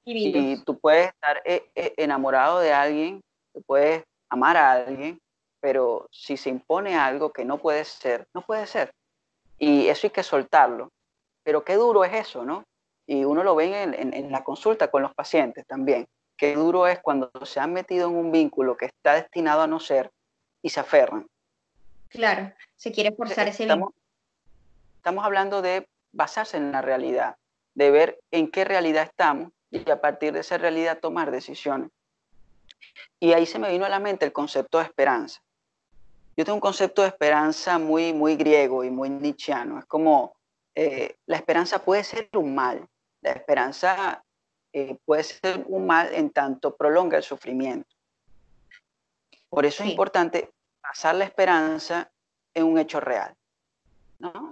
Y 0.05 0.57
tú 0.65 0.79
puedes 0.79 1.09
estar 1.09 1.43
eh, 1.45 1.69
eh, 1.75 1.93
enamorado 1.99 2.61
de 2.61 2.73
alguien, 2.73 3.21
tú 3.53 3.63
puedes 3.63 4.05
amar 4.31 4.57
a 4.57 4.73
alguien, 4.73 5.21
pero 5.61 6.09
si 6.11 6.37
se 6.37 6.49
impone 6.49 6.97
algo 6.97 7.31
que 7.31 7.45
no 7.45 7.59
puede 7.59 7.85
ser, 7.85 8.27
no 8.33 8.41
puede 8.41 8.67
ser. 8.67 8.93
Y 9.59 9.89
eso 9.89 10.07
hay 10.07 10.11
que 10.11 10.23
soltarlo. 10.23 10.91
Pero 11.43 11.65
qué 11.65 11.75
duro 11.75 12.05
es 12.05 12.15
eso, 12.15 12.45
¿no? 12.45 12.65
Y 13.07 13.25
uno 13.25 13.43
lo 13.43 13.55
ve 13.57 13.83
en, 13.83 14.15
en 14.15 14.31
la 14.31 14.45
consulta 14.45 14.91
con 14.91 15.03
los 15.03 15.15
pacientes 15.15 15.67
también. 15.67 16.07
Qué 16.37 16.55
duro 16.55 16.87
es 16.87 17.01
cuando 17.01 17.31
se 17.45 17.59
han 17.59 17.73
metido 17.73 18.09
en 18.09 18.17
un 18.17 18.31
vínculo 18.31 18.77
que 18.77 18.87
está 18.87 19.15
destinado 19.15 19.63
a 19.63 19.67
no 19.67 19.81
ser 19.81 20.11
y 20.63 20.69
se 20.69 20.81
aferran. 20.81 21.27
Claro, 22.09 22.53
se 22.77 22.93
quiere 22.93 23.13
forzar 23.13 23.49
ese 23.49 23.67
vínculo. 23.67 23.93
Estamos 24.97 25.25
hablando 25.25 25.63
de 25.63 25.89
basarse 26.13 26.57
en 26.57 26.71
la 26.71 26.81
realidad 26.81 27.37
de 27.79 27.93
ver 27.93 28.21
en 28.33 28.51
qué 28.51 28.65
realidad 28.65 29.05
estamos 29.05 29.53
y 29.71 29.89
a 29.89 30.01
partir 30.01 30.33
de 30.33 30.41
esa 30.41 30.59
realidad 30.59 30.99
tomar 30.99 31.31
decisiones. 31.31 31.91
Y 33.21 33.35
ahí 33.35 33.47
se 33.47 33.61
me 33.61 33.71
vino 33.71 33.85
a 33.85 33.89
la 33.89 34.01
mente 34.01 34.25
el 34.25 34.33
concepto 34.33 34.79
de 34.79 34.85
esperanza. 34.85 35.41
Yo 36.37 36.45
tengo 36.45 36.57
un 36.57 36.61
concepto 36.61 37.03
de 37.03 37.09
esperanza 37.09 37.79
muy, 37.79 38.13
muy 38.13 38.35
griego 38.35 38.83
y 38.83 38.91
muy 38.91 39.11
nietzscheano. 39.11 39.79
Es 39.79 39.85
como 39.85 40.35
eh, 40.75 41.19
la 41.27 41.37
esperanza 41.37 41.79
puede 41.79 42.03
ser 42.03 42.29
un 42.33 42.53
mal. 42.53 42.85
La 43.21 43.31
esperanza 43.31 44.25
eh, 44.73 44.97
puede 45.05 45.23
ser 45.23 45.65
un 45.69 45.87
mal 45.87 46.13
en 46.13 46.31
tanto 46.31 46.77
prolonga 46.77 47.17
el 47.17 47.23
sufrimiento. 47.23 47.95
Por 49.49 49.65
eso 49.65 49.85
es 49.85 49.91
importante 49.91 50.51
basar 50.83 51.15
la 51.15 51.27
esperanza 51.27 52.11
en 52.55 52.65
un 52.65 52.77
hecho 52.79 52.99
real. 52.99 53.38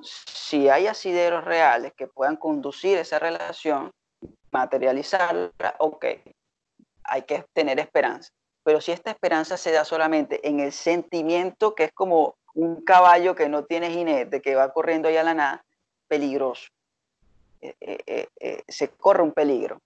Si 0.02 0.68
hay 0.68 0.86
asideros 0.86 1.44
reales 1.44 1.92
que 1.96 2.06
puedan 2.06 2.36
conducir 2.36 2.98
esa 2.98 3.18
relación, 3.18 3.90
materializarla, 4.50 5.76
ok, 5.78 6.04
hay 7.04 7.22
que 7.22 7.44
tener 7.52 7.78
esperanza. 7.80 8.30
Pero 8.62 8.80
si 8.80 8.92
esta 8.92 9.10
esperanza 9.10 9.56
se 9.56 9.72
da 9.72 9.84
solamente 9.84 10.46
en 10.46 10.60
el 10.60 10.72
sentimiento, 10.72 11.74
que 11.74 11.84
es 11.84 11.92
como 11.92 12.36
un 12.54 12.82
caballo 12.84 13.34
que 13.34 13.48
no 13.48 13.64
tiene 13.64 13.90
jinete, 13.90 14.40
que 14.40 14.54
va 14.54 14.72
corriendo 14.72 15.08
allá 15.08 15.20
a 15.20 15.24
la 15.24 15.34
nada, 15.34 15.64
peligroso. 16.08 16.68
Eh, 17.60 17.74
eh, 17.80 18.28
eh, 18.40 18.62
se 18.66 18.88
corre 18.88 19.22
un 19.22 19.32
peligro. 19.32 19.80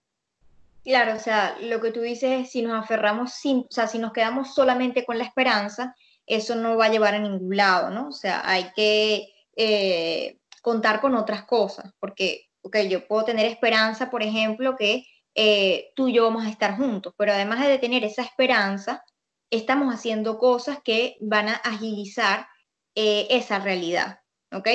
Claro, 0.84 1.14
o 1.14 1.18
sea, 1.18 1.56
lo 1.60 1.80
que 1.80 1.90
tú 1.90 2.00
dices 2.00 2.40
es 2.40 2.50
si 2.50 2.62
nos 2.62 2.82
aferramos, 2.82 3.34
sin, 3.34 3.60
o 3.60 3.66
sea, 3.70 3.86
si 3.86 3.98
nos 3.98 4.12
quedamos 4.12 4.54
solamente 4.54 5.04
con 5.04 5.18
la 5.18 5.24
esperanza, 5.24 5.94
eso 6.26 6.54
no 6.54 6.76
va 6.76 6.86
a 6.86 6.90
llevar 6.90 7.14
a 7.14 7.18
ningún 7.18 7.54
lado, 7.54 7.90
¿no? 7.90 8.08
O 8.08 8.12
sea, 8.12 8.42
hay 8.48 8.70
que 8.74 9.28
eh, 9.56 10.38
contar 10.62 11.00
con 11.00 11.14
otras 11.14 11.44
cosas, 11.44 11.92
porque 11.98 12.46
okay, 12.62 12.88
yo 12.88 13.06
puedo 13.06 13.24
tener 13.24 13.46
esperanza, 13.46 14.10
por 14.10 14.22
ejemplo, 14.22 14.76
que 14.76 15.04
eh, 15.34 15.92
tú 15.94 16.08
y 16.08 16.14
yo 16.14 16.24
vamos 16.24 16.46
a 16.46 16.50
estar 16.50 16.76
juntos, 16.76 17.14
pero 17.16 17.32
además 17.32 17.66
de 17.66 17.78
tener 17.78 18.04
esa 18.04 18.22
esperanza, 18.22 19.04
estamos 19.50 19.92
haciendo 19.94 20.38
cosas 20.38 20.78
que 20.84 21.16
van 21.20 21.48
a 21.48 21.54
agilizar 21.54 22.46
eh, 22.94 23.26
esa 23.30 23.58
realidad, 23.58 24.20
¿ok? 24.52 24.68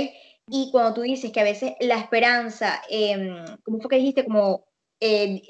Y 0.48 0.70
cuando 0.72 0.94
tú 0.94 1.02
dices 1.02 1.32
que 1.32 1.40
a 1.40 1.44
veces 1.44 1.74
la 1.80 1.98
esperanza, 1.98 2.82
eh, 2.90 3.44
¿cómo 3.64 3.80
fue 3.80 3.90
que 3.90 3.98
dijiste? 3.98 4.26
Como 4.26 4.66
eh, 5.00 5.42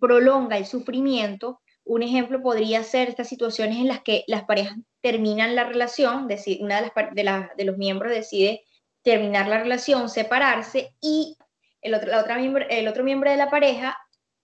prolonga 0.00 0.56
el 0.56 0.66
sufrimiento, 0.66 1.60
un 1.84 2.02
ejemplo 2.02 2.42
podría 2.42 2.82
ser 2.82 3.08
estas 3.08 3.28
situaciones 3.28 3.78
en 3.78 3.88
las 3.88 4.02
que 4.02 4.24
las 4.26 4.44
parejas 4.44 4.76
terminan 5.02 5.54
la 5.54 5.64
relación, 5.64 6.28
decir, 6.28 6.58
una 6.60 6.80
de, 6.80 7.24
las, 7.24 7.56
de, 7.56 7.64
los 7.64 7.76
miembros 7.76 8.12
decide 8.12 8.64
terminar 9.02 9.48
la 9.48 9.58
relación, 9.58 10.08
separarse 10.08 10.94
y 11.00 11.36
el 11.80 11.94
otro, 11.94 12.10
la 12.10 12.20
otra 12.20 12.36
miembro, 12.36 12.64
el 12.68 12.88
otro 12.88 13.04
miembro 13.04 13.30
de 13.30 13.36
la 13.36 13.50
pareja 13.50 13.96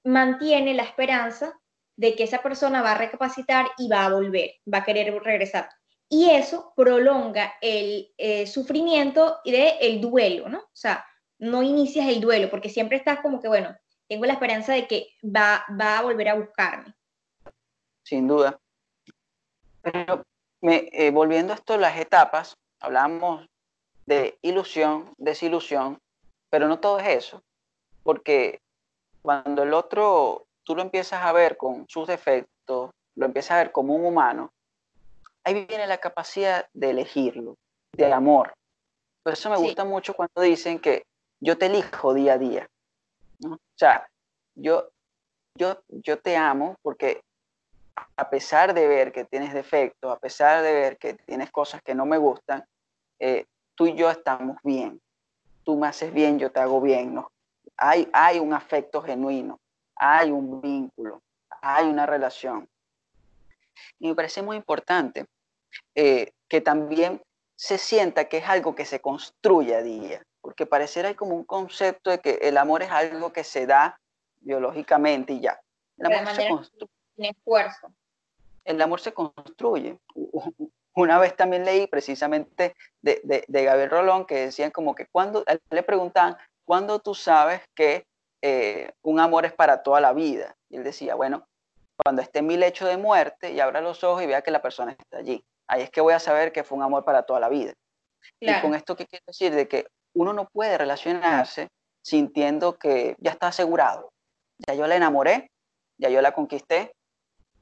mantiene 0.05 0.75
la 0.75 0.85
esperanza 0.85 1.59
de 1.97 2.15
que 2.15 2.25
esa 2.25 2.43
persona 2.43 2.83
va 2.83 2.93
a 2.93 2.99
recapacitar 2.99 3.67
y 3.79 3.89
va 3.89 4.05
a 4.05 4.11
volver, 4.11 4.53
va 4.73 4.79
a 4.79 4.85
querer 4.85 5.13
regresar. 5.23 5.69
Y 6.09 6.31
eso 6.31 6.73
prolonga 6.77 7.55
el 7.61 8.13
eh, 8.19 8.47
sufrimiento 8.47 9.39
del 9.45 9.73
el 9.81 10.01
duelo, 10.01 10.49
¿no? 10.49 10.59
O 10.59 10.77
sea, 10.77 11.05
no 11.39 11.63
inicias 11.63 12.09
el 12.09 12.21
duelo 12.21 12.51
porque 12.51 12.69
siempre 12.69 12.97
estás 12.97 13.21
como 13.21 13.41
que, 13.41 13.49
bueno, 13.49 13.75
tengo 14.09 14.27
la 14.27 14.35
esperanza 14.35 14.75
de 14.75 14.87
que 14.87 15.09
va, 15.25 15.65
va 15.81 15.99
a 15.99 16.03
volver 16.03 16.29
a 16.29 16.35
buscarme. 16.35 16.95
Sin 18.03 18.29
duda. 18.29 18.59
Pero 19.83 20.25
eh, 20.63 21.11
volviendo 21.11 21.53
a 21.53 21.57
esto, 21.57 21.77
las 21.77 21.99
etapas, 21.99 22.57
hablamos 22.81 23.47
de 24.07 24.39
ilusión, 24.43 25.13
desilusión, 25.17 25.99
pero 26.51 26.69
no 26.69 26.79
todo 26.79 26.99
es 26.99 27.09
eso, 27.09 27.43
porque 28.03 28.61
cuando 29.23 29.63
el 29.63 29.73
otro 29.73 30.47
tú 30.65 30.75
lo 30.75 30.83
empiezas 30.83 31.23
a 31.23 31.33
ver 31.33 31.57
con 31.57 31.87
sus 31.89 32.07
defectos, 32.07 32.91
lo 33.17 33.27
empiezas 33.27 33.53
a 33.53 33.59
ver 33.59 33.73
como 33.73 33.95
un 33.95 34.05
humano, 34.05 34.53
ahí 35.45 35.67
viene 35.67 35.87
la 35.87 35.99
capacidad 35.99 36.67
de 36.73 36.91
elegirlo, 36.91 37.57
de 37.93 38.13
amor. 38.13 38.55
Por 39.23 39.33
eso 39.33 39.51
me 39.51 39.57
gusta 39.57 39.85
mucho 39.85 40.15
cuando 40.15 40.43
dicen 40.43 40.79
que 40.79 41.05
yo 41.41 41.57
te 41.57 41.67
elijo 41.67 42.15
día 42.15 42.35
a 42.35 42.39
día. 42.39 42.69
O 43.45 43.59
sea, 43.77 44.09
yo, 44.55 44.89
yo, 45.55 45.81
yo 45.89 46.19
te 46.19 46.37
amo 46.37 46.77
porque 46.83 47.23
a 48.17 48.31
pesar 48.31 48.75
de 48.75 48.87
ver 48.87 49.13
que 49.13 49.25
tienes 49.25 49.55
defectos, 49.55 50.13
a 50.13 50.19
pesar 50.19 50.63
de 50.63 50.73
ver 50.73 50.99
que 50.99 51.15
tienes 51.15 51.51
cosas 51.51 51.83
que 51.83 51.95
no 51.95 52.07
me 52.07 52.19
gustan, 52.19 52.65
eh, 53.19 53.47
tú 53.75 53.87
y 53.87 53.95
yo 53.95 54.11
estamos 54.11 54.57
bien. 54.63 55.01
Tú 55.65 55.77
me 55.77 55.87
haces 55.87 56.13
bien, 56.13 56.39
yo 56.39 56.51
te 56.51 56.61
hago 56.61 56.81
bien. 56.81 57.15
¿no? 57.15 57.31
Hay, 57.77 58.09
hay 58.13 58.39
un 58.39 58.53
afecto 58.53 59.03
genuino, 59.03 59.59
hay 59.97 60.31
un 60.31 60.61
vínculo, 60.61 61.23
hay 61.61 61.87
una 61.87 62.07
relación. 62.07 62.69
Y 63.99 64.09
me 64.09 64.15
parece 64.15 64.43
muy 64.43 64.57
importante 64.57 65.27
eh, 65.95 66.33
que 66.49 66.61
también 66.61 67.21
se 67.57 67.79
sienta 67.79 68.27
que 68.27 68.39
es 68.39 68.49
algo 68.49 68.75
que 68.75 68.85
se 68.85 69.01
construye 69.01 69.75
a 69.75 69.83
día, 69.83 70.23
porque 70.41 70.67
pareciera 70.67 71.09
hay 71.09 71.15
como 71.15 71.35
un 71.35 71.45
concepto 71.45 72.11
de 72.11 72.21
que 72.21 72.39
el 72.43 72.57
amor 72.57 72.83
es 72.83 72.91
algo 72.91 73.33
que 73.33 73.45
se 73.45 73.67
da 73.67 73.99
biológicamente 74.41 75.33
y 75.33 75.41
ya. 75.41 75.61
El 75.97 76.13
amor 76.13 76.35
se 76.35 76.49
construye. 76.49 76.91
esfuerzo. 77.17 77.93
El 78.65 78.81
amor 78.83 79.01
se 79.01 79.13
construye. 79.13 79.99
Una 80.97 81.19
vez 81.19 81.35
también 81.37 81.65
leí 81.65 81.87
precisamente 81.87 82.75
de, 83.03 83.45
de, 83.49 83.65
Gabriel 83.65 83.91
Rolón 83.91 84.27
que 84.27 84.47
decían 84.47 84.71
como 84.71 84.95
que 84.95 85.07
cuando 85.11 85.45
le 85.71 85.83
preguntaban, 85.83 86.37
¿cuándo 86.65 87.01
tú 87.01 87.15
sabes 87.15 87.63
que 87.75 88.07
eh, 88.43 88.93
un 89.03 89.19
amor 89.19 89.45
es 89.45 89.53
para 89.53 89.83
toda 89.83 90.01
la 90.01 90.13
vida? 90.13 90.55
Y 90.71 90.77
él 90.77 90.85
decía, 90.85 91.17
bueno, 91.17 91.47
cuando 91.97 92.23
esté 92.23 92.41
en 92.41 92.47
mi 92.47 92.57
lecho 92.57 92.87
de 92.87 92.97
muerte 92.97 93.53
y 93.53 93.61
abra 93.61 93.81
los 93.81 94.05
ojos 94.05 94.23
y 94.23 94.27
vea 94.27 94.43
que 94.43 94.53
la 94.53 94.63
persona 94.63 94.93
está 94.93 95.19
allí. 95.19 95.45
Ahí 95.67 95.83
es 95.83 95.91
que 95.91 96.01
voy 96.01 96.13
a 96.13 96.21
saber 96.21 96.53
que 96.53 96.63
fue 96.63 96.79
un 96.79 96.85
amor 96.85 97.05
para 97.05 97.23
toda 97.23 97.41
la 97.41 97.49
vida. 97.49 97.73
Y 98.41 98.53
con 98.61 98.75
esto, 98.75 98.97
¿qué 98.97 99.07
quiero 99.07 99.25
decir? 99.27 99.55
De 99.55 99.69
que 99.69 99.87
uno 100.15 100.33
no 100.33 100.49
puede 100.53 100.79
relacionarse 100.79 101.69
sintiendo 102.03 102.79
que 102.79 103.17
ya 103.19 103.33
está 103.33 103.49
asegurado. 103.49 104.11
Ya 104.67 104.75
yo 104.75 104.87
la 104.87 104.97
enamoré, 104.97 105.51
ya 105.99 106.09
yo 106.09 106.21
la 106.21 106.33
conquisté, 106.33 106.93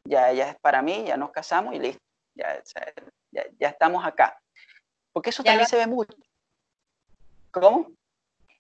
ya 0.05 0.31
ella 0.31 0.51
es 0.51 0.57
para 0.61 0.83
mí, 0.83 1.05
ya 1.07 1.17
nos 1.17 1.31
casamos 1.31 1.75
y 1.75 1.79
listo. 1.79 2.03
Ya, 2.35 2.63
ya, 3.59 3.69
estamos 3.69 4.05
acá. 4.05 4.41
Porque 5.13 5.31
eso 5.31 5.43
también 5.43 5.67
se 5.67 5.77
ve 5.77 5.87
mucho. 5.87 6.17
¿Cómo? 7.51 7.91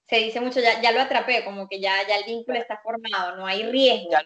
Se 0.08 0.16
dice 0.16 0.40
mucho, 0.40 0.60
ya, 0.60 0.80
ya 0.82 0.92
lo 0.92 1.00
atrapé, 1.00 1.44
como 1.44 1.68
que 1.68 1.80
ya, 1.80 2.06
ya 2.06 2.16
el 2.16 2.24
vínculo 2.24 2.58
está 2.58 2.78
formado, 2.78 3.36
no 3.36 3.46
hay 3.46 3.64
riesgo. 3.70 4.10
Ya 4.10 4.22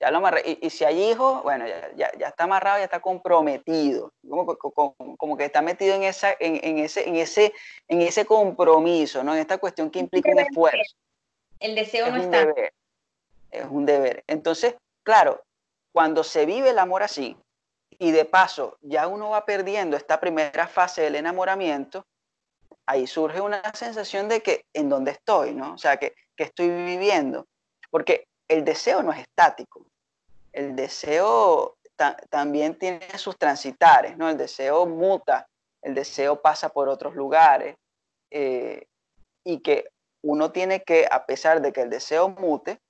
ya 0.00 0.10
lo 0.10 0.18
amarré. 0.18 0.58
Y, 0.60 0.70
si 0.70 0.84
hay 0.84 1.10
hijos, 1.10 1.42
bueno, 1.42 1.66
ya, 1.68 2.10
ya, 2.16 2.28
está 2.28 2.44
amarrado, 2.44 2.78
ya 2.78 2.84
está 2.84 3.00
comprometido. 3.00 4.12
Como, 4.28 4.56
como, 4.56 5.36
que 5.36 5.44
está 5.44 5.60
metido 5.60 5.94
en, 5.94 6.04
esa, 6.04 6.34
en, 6.40 6.58
en, 6.64 6.78
ese, 6.78 7.06
en, 7.06 7.16
ese, 7.16 7.52
en 7.86 8.00
ese 8.00 8.24
compromiso, 8.24 9.22
¿no? 9.22 9.34
En 9.34 9.40
esta 9.40 9.58
cuestión 9.58 9.90
que 9.90 9.98
implica 9.98 10.30
un 10.30 10.38
esfuerzo. 10.38 10.96
El 11.58 11.74
deseo 11.74 12.10
no 12.10 12.16
está. 12.16 12.48
es 13.50 13.66
un 13.68 13.84
deber. 13.84 14.24
Entonces, 14.26 14.74
claro, 15.02 15.44
cuando 15.92 16.24
se 16.24 16.46
vive 16.46 16.70
el 16.70 16.78
amor 16.78 17.02
así, 17.02 17.36
y 18.00 18.10
de 18.10 18.24
paso 18.24 18.76
ya 18.80 19.06
uno 19.06 19.30
va 19.30 19.44
perdiendo 19.44 19.96
esta 19.96 20.18
primera 20.18 20.66
fase 20.66 21.02
del 21.02 21.14
enamoramiento, 21.14 22.04
ahí 22.86 23.06
surge 23.06 23.40
una 23.40 23.62
sensación 23.74 24.28
de 24.28 24.42
que 24.42 24.64
en 24.74 24.88
dónde 24.88 25.12
estoy, 25.12 25.54
¿no? 25.54 25.74
O 25.74 25.78
sea, 25.78 25.98
que, 25.98 26.16
que 26.34 26.42
estoy 26.42 26.68
viviendo. 26.68 27.46
Porque 27.90 28.26
el 28.48 28.64
deseo 28.64 29.02
no 29.02 29.12
es 29.12 29.20
estático 29.20 29.86
el 30.52 30.76
deseo 30.76 31.76
también 32.30 32.78
tiene 32.78 33.06
sus 33.18 33.36
transitares, 33.36 34.16
¿no? 34.16 34.30
El 34.30 34.38
deseo 34.38 34.86
muta, 34.86 35.48
el 35.82 35.94
deseo 35.94 36.40
pasa 36.40 36.70
por 36.70 36.88
otros 36.88 37.14
lugares 37.14 37.76
eh, 38.30 38.86
y 39.44 39.60
que 39.60 39.90
uno 40.22 40.50
tiene 40.50 40.82
que, 40.82 41.06
a 41.10 41.26
pesar 41.26 41.60
de 41.60 41.72
que 41.72 41.82
el 41.82 41.90
deseo 41.90 42.30
mute, 42.30 42.80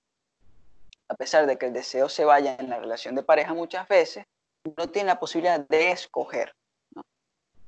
a 1.08 1.14
pesar 1.14 1.46
de 1.46 1.58
que 1.58 1.66
el 1.66 1.72
deseo 1.72 2.08
se 2.08 2.24
vaya 2.24 2.56
en 2.58 2.70
la 2.70 2.78
relación 2.78 3.16
de 3.16 3.24
pareja 3.24 3.52
muchas 3.52 3.88
veces, 3.88 4.26
uno 4.64 4.88
tiene 4.88 5.08
la 5.08 5.20
posibilidad 5.20 5.60
de 5.60 5.90
escoger. 5.90 6.54
¿no? 6.94 7.02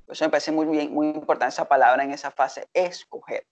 Por 0.07 0.15
eso 0.15 0.25
me 0.25 0.31
parece 0.31 0.53
muy, 0.53 0.67
bien, 0.67 0.93
muy 0.93 1.09
importante 1.09 1.55
esa 1.55 1.69
palabra 1.69 2.05
en 2.05 2.13
esa 2.13 2.31
fase, 2.31 2.69
escoger. 2.73 3.47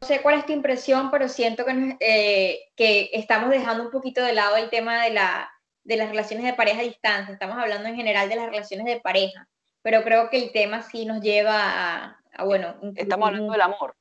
No 0.00 0.06
sé 0.06 0.22
cuál 0.22 0.38
es 0.38 0.46
tu 0.46 0.52
impresión, 0.52 1.10
pero 1.10 1.28
siento 1.28 1.64
que, 1.64 1.96
eh, 2.00 2.70
que 2.74 3.10
estamos 3.12 3.50
dejando 3.50 3.84
un 3.84 3.90
poquito 3.90 4.22
de 4.22 4.32
lado 4.32 4.56
el 4.56 4.70
tema 4.70 5.04
de, 5.04 5.10
la, 5.10 5.50
de 5.84 5.96
las 5.96 6.08
relaciones 6.08 6.46
de 6.46 6.54
pareja 6.54 6.80
a 6.80 6.84
distancia. 6.84 7.32
Estamos 7.34 7.58
hablando 7.58 7.88
en 7.88 7.96
general 7.96 8.28
de 8.28 8.36
las 8.36 8.46
relaciones 8.46 8.86
de 8.86 9.00
pareja, 9.00 9.46
pero 9.82 10.02
creo 10.02 10.30
que 10.30 10.38
el 10.38 10.52
tema 10.52 10.82
sí 10.82 11.04
nos 11.04 11.20
lleva 11.20 12.16
a, 12.34 12.44
bueno... 12.44 12.76
Estamos 12.96 13.28
hablando 13.28 13.52
del 13.52 13.60
amor. 13.60 13.94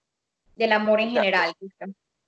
Del 0.55 0.71
amor 0.71 1.01
en 1.01 1.11
general. 1.11 1.53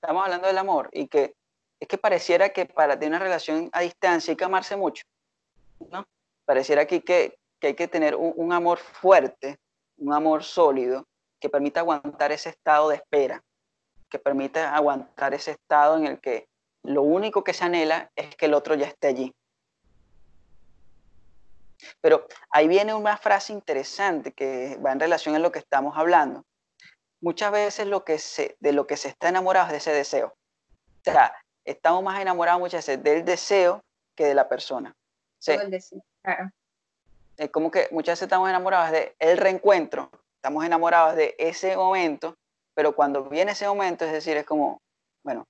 Estamos 0.02 0.26
hablando 0.26 0.48
del 0.48 0.58
amor 0.58 0.90
y 0.92 1.08
que 1.08 1.36
es 1.80 1.88
que 1.88 1.98
pareciera 1.98 2.50
que 2.50 2.66
para 2.66 2.98
tener 2.98 3.16
una 3.16 3.20
relación 3.20 3.70
a 3.72 3.82
distancia 3.82 4.32
hay 4.32 4.38
que 4.38 4.44
amarse 4.44 4.76
mucho, 4.76 5.04
¿no? 5.90 6.06
Pareciera 6.46 6.84
aquí 6.84 7.02
que, 7.02 7.38
que 7.60 7.68
hay 7.68 7.74
que 7.76 7.88
tener 7.88 8.16
un, 8.16 8.34
un 8.36 8.54
amor 8.54 8.78
fuerte, 8.78 9.60
un 9.98 10.14
amor 10.14 10.44
sólido, 10.44 11.08
que 11.40 11.50
permita 11.50 11.80
aguantar 11.80 12.32
ese 12.32 12.50
estado 12.50 12.90
de 12.90 12.96
espera 12.98 13.44
que 14.12 14.20
permite 14.20 14.60
aguantar 14.60 15.34
ese 15.34 15.52
estado 15.52 15.98
en 15.98 16.06
el 16.06 16.20
que 16.20 16.50
lo 16.84 17.02
único 17.02 17.44
que 17.44 17.54
se 17.54 17.64
anhela 17.64 18.12
es 18.16 18.36
que 18.36 18.46
el 18.46 18.54
otro 18.54 18.76
ya 18.76 18.86
esté 18.86 19.08
allí. 19.08 19.34
Pero 22.02 22.28
ahí 22.52 22.68
viene 22.68 22.94
una 22.94 23.18
frase 23.18 23.54
interesante 23.54 24.34
que 24.34 24.78
va 24.86 24.92
en 24.92 25.00
relación 25.00 25.34
a 25.34 25.40
lo 25.40 25.52
que 25.52 25.60
estamos 25.60 25.98
hablando. 25.98 26.44
Muchas 27.22 27.52
veces 27.52 27.88
lo 27.88 28.04
que 28.04 28.20
se, 28.20 28.58
de 28.60 28.74
lo 28.74 28.86
que 28.86 28.98
se 28.98 29.08
está 29.08 29.30
enamorado 29.30 29.68
es 29.68 29.72
de 29.72 29.78
ese 29.78 29.94
deseo. 29.94 30.28
O 30.28 31.04
sea, 31.04 31.34
estamos 31.66 32.04
más 32.04 32.20
enamorados 32.20 32.60
muchas 32.60 32.86
veces 32.86 33.04
del 33.04 33.26
deseo 33.26 33.82
que 34.16 34.26
de 34.26 34.36
la 34.36 34.50
persona. 34.50 34.94
Sí. 35.42 35.52
El 35.52 35.72
deseo, 35.72 36.04
claro. 36.22 36.52
Es 37.38 37.50
como 37.50 37.72
que 37.72 37.88
muchas 37.92 38.14
veces 38.14 38.24
estamos 38.24 38.50
enamorados 38.50 38.92
de 38.92 39.16
el 39.20 39.38
reencuentro, 39.38 40.12
estamos 40.36 40.64
enamorados 40.64 41.16
de 41.16 41.36
ese 41.40 41.76
momento 41.76 42.38
pero 42.74 42.96
cuando 42.96 43.26
viene 43.26 43.52
ese 43.52 43.68
momento, 43.68 44.06
es 44.06 44.12
decir, 44.12 44.38
es 44.38 44.46
como, 44.46 44.82
bueno, 45.24 45.48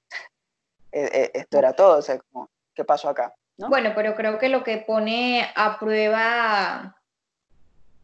e, 0.91 1.01
e, 1.01 1.31
esto 1.33 1.57
era 1.57 1.73
todo, 1.73 1.99
o 1.99 2.01
sea, 2.01 2.19
como, 2.19 2.49
¿qué 2.73 2.83
pasó 2.83 3.09
acá? 3.09 3.33
Bueno, 3.57 3.91
pero 3.95 4.15
creo 4.15 4.39
que 4.39 4.49
lo 4.49 4.63
que 4.63 4.77
pone 4.77 5.47
a 5.55 5.77
prueba 5.77 6.97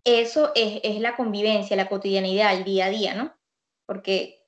eso 0.04 0.52
es, 0.56 1.00
la 1.00 1.16
convivencia, 1.16 1.76
la 1.76 1.90
cotidianidad, 1.90 2.54
el 2.54 2.64
día 2.64 2.86
a 2.86 2.90
día, 2.90 3.16
¿no? 3.16 3.34
Porque 3.86 4.46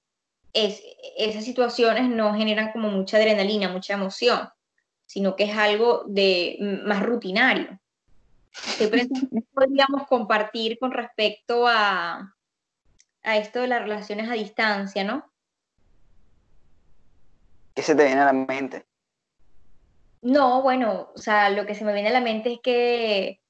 es, 0.53 0.81
esas 1.17 1.43
situaciones 1.43 2.07
no 2.07 2.33
generan 2.35 2.71
como 2.71 2.89
mucha 2.89 3.17
adrenalina, 3.17 3.69
mucha 3.69 3.93
emoción, 3.93 4.49
sino 5.09 5.35
que 5.35 5.45
es 5.45 5.57
algo 5.57 6.03
de 6.05 6.57
más 6.85 7.01
rutinario. 7.01 7.79
¿Qué 8.77 8.87
podríamos 9.55 10.05
compartir 10.07 10.77
con 10.77 10.91
respecto 10.91 11.67
a, 11.67 12.35
a 13.23 13.37
esto 13.37 13.61
de 13.61 13.67
las 13.67 13.81
relaciones 13.81 14.29
a 14.29 14.33
distancia, 14.33 15.03
¿no? 15.03 15.27
¿Qué 17.73 17.81
se 17.81 17.95
te 17.95 18.05
viene 18.05 18.21
a 18.21 18.25
la 18.25 18.33
mente? 18.33 18.85
No, 20.21 20.61
bueno, 20.61 21.09
o 21.15 21.17
sea, 21.17 21.49
lo 21.49 21.65
que 21.65 21.73
se 21.73 21.85
me 21.85 21.93
viene 21.93 22.09
a 22.09 22.13
la 22.13 22.21
mente 22.21 22.53
es 22.53 22.59
que 22.61 23.41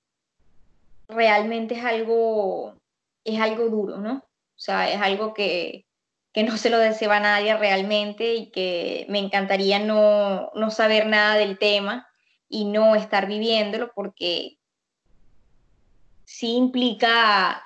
realmente 1.09 1.75
es 1.75 1.83
algo, 1.83 2.75
es 3.25 3.41
algo 3.41 3.65
duro, 3.65 3.97
¿no? 3.97 4.13
O 4.19 4.59
sea, 4.61 4.89
es 4.89 5.01
algo 5.01 5.33
que, 5.33 5.85
que 6.39 6.45
no 6.45 6.55
se 6.55 6.69
lo 6.69 6.77
desea 6.77 7.13
a 7.17 7.19
nadie 7.19 7.57
realmente 7.57 8.33
y 8.33 8.49
que 8.49 9.05
me 9.09 9.19
encantaría 9.19 9.77
no, 9.77 10.51
no 10.55 10.71
saber 10.71 11.05
nada 11.05 11.35
del 11.35 11.57
tema 11.57 12.07
y 12.47 12.63
no 12.63 12.95
estar 12.95 13.27
viviéndolo 13.27 13.91
porque 13.93 14.57
sí 16.23 16.55
implica 16.55 17.61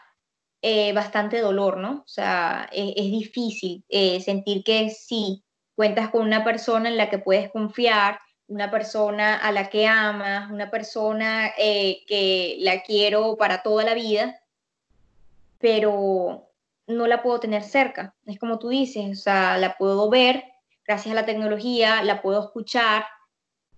eh, 0.63 0.91
bastante 0.91 1.39
dolor, 1.39 1.77
¿no? 1.77 2.01
O 2.03 2.07
sea, 2.07 2.67
es, 2.71 2.95
difícil 2.95 3.85
eh, 3.89 4.19
sentir 4.21 4.63
que 4.63 4.89
sí, 4.89 5.43
cuentas 5.75 6.09
con 6.09 6.23
una 6.23 6.43
persona 6.43 6.89
en 6.89 6.97
la 6.97 7.11
que 7.11 7.19
puedes 7.19 7.51
confiar, 7.51 8.21
una 8.47 8.71
persona 8.71 9.35
a 9.35 9.51
la 9.51 9.69
que 9.69 9.85
amas, 9.85 10.49
una 10.49 10.71
persona 10.71 11.51
eh, 11.59 12.03
que 12.07 12.55
la 12.61 12.81
quiero 12.81 13.37
para 13.37 13.61
toda 13.61 13.83
la 13.83 13.93
vida, 13.93 14.41
pero 15.59 16.52
no 16.87 17.07
la 17.07 17.21
puedo 17.23 17.39
tener 17.39 17.63
cerca. 17.63 18.15
Es 18.25 18.39
como 18.39 18.59
tú 18.59 18.69
dices, 18.69 19.19
o 19.19 19.21
sea, 19.21 19.57
la 19.57 19.77
puedo 19.77 20.09
ver 20.09 20.43
gracias 20.85 21.13
a 21.13 21.15
la 21.15 21.25
tecnología, 21.25 22.03
la 22.03 22.21
puedo 22.21 22.41
escuchar, 22.43 23.05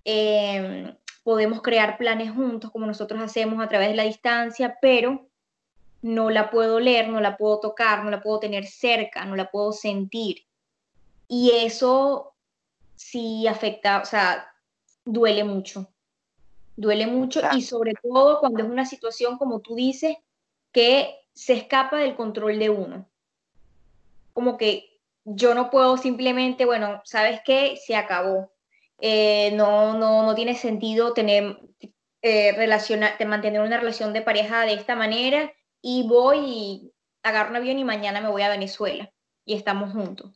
em, 0.04 0.96
podemos 1.24 1.62
crear 1.62 1.98
planes 1.98 2.32
juntos 2.32 2.72
como 2.72 2.86
nosotros 2.86 3.22
hacemos 3.22 3.64
a 3.64 3.68
través 3.68 3.90
de 3.90 3.96
la 3.96 4.04
distancia, 4.04 4.78
pero 4.82 5.28
no 6.02 6.30
la 6.30 6.52
puedo 6.52 6.80
leer, 6.80 7.10
no 7.10 7.20
la 7.20 7.38
puedo 7.38 7.60
tocar, 7.60 8.04
no 8.04 8.12
la 8.12 8.22
puedo 8.22 8.40
tener 8.40 8.66
cerca, 8.66 9.26
no 9.26 9.36
la 9.36 9.50
puedo 9.50 9.72
sentir. 9.72 10.46
Y 11.28 11.52
eso 11.52 12.36
sí 12.96 13.48
afecta, 13.48 14.02
o 14.02 14.06
sea, 14.06 14.48
duele 15.04 15.44
mucho. 15.44 15.90
Duele 16.78 17.08
mucho 17.08 17.42
y 17.54 17.62
sobre 17.62 17.94
todo 17.94 18.40
cuando 18.40 18.62
es 18.62 18.70
una 18.70 18.86
situación, 18.86 19.38
como 19.38 19.62
tú 19.62 19.76
dices, 19.76 20.18
que 20.72 21.25
se 21.36 21.54
escapa 21.54 22.00
del 22.00 22.16
control 22.16 22.58
de 22.58 22.70
uno. 22.70 23.08
Como 24.34 24.58
que 24.58 25.00
yo 25.26 25.54
no 25.54 25.70
puedo 25.70 25.98
simplemente, 25.98 26.66
bueno, 26.66 27.02
¿sabes 27.06 27.42
qué? 27.46 27.78
Se 27.86 27.96
acabó. 27.96 28.52
Eh, 29.00 29.52
no, 29.54 29.98
no, 29.98 30.24
no 30.24 30.34
tiene 30.36 30.56
sentido 30.56 31.14
tener, 31.14 31.60
eh, 32.22 32.56
mantener 33.28 33.62
una 33.62 33.78
relación 33.78 34.14
de 34.14 34.22
pareja 34.22 34.62
de 34.62 34.74
esta 34.74 34.96
manera 34.96 35.52
y 35.82 36.08
voy 36.08 36.40
y 36.40 36.94
agarro 37.22 37.50
un 37.50 37.58
avión 37.58 37.78
y 37.78 37.84
mañana 37.84 38.22
me 38.22 38.30
voy 38.30 38.42
a 38.42 38.50
Venezuela 38.50 39.12
y 39.44 39.56
estamos 39.56 39.92
juntos. 39.92 40.32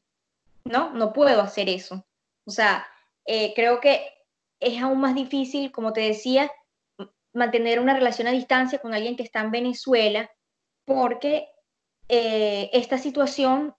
No, 0.65 0.91
no 0.91 1.13
puedo 1.13 1.41
hacer 1.41 1.69
eso. 1.69 2.05
O 2.45 2.51
sea, 2.51 2.85
eh, 3.25 3.53
creo 3.55 3.79
que 3.79 4.05
es 4.59 4.81
aún 4.81 4.99
más 4.99 5.15
difícil, 5.15 5.71
como 5.71 5.93
te 5.93 6.01
decía, 6.01 6.51
mantener 7.31 7.79
una 7.79 7.93
relación 7.93 8.27
a 8.27 8.31
distancia 8.31 8.79
con 8.79 8.93
alguien 8.93 9.15
que 9.15 9.23
está 9.23 9.39
en 9.39 9.51
Venezuela, 9.51 10.29
porque 10.89 11.47
eh, 12.07 12.71
esta 12.73 12.97
situación 12.97 13.75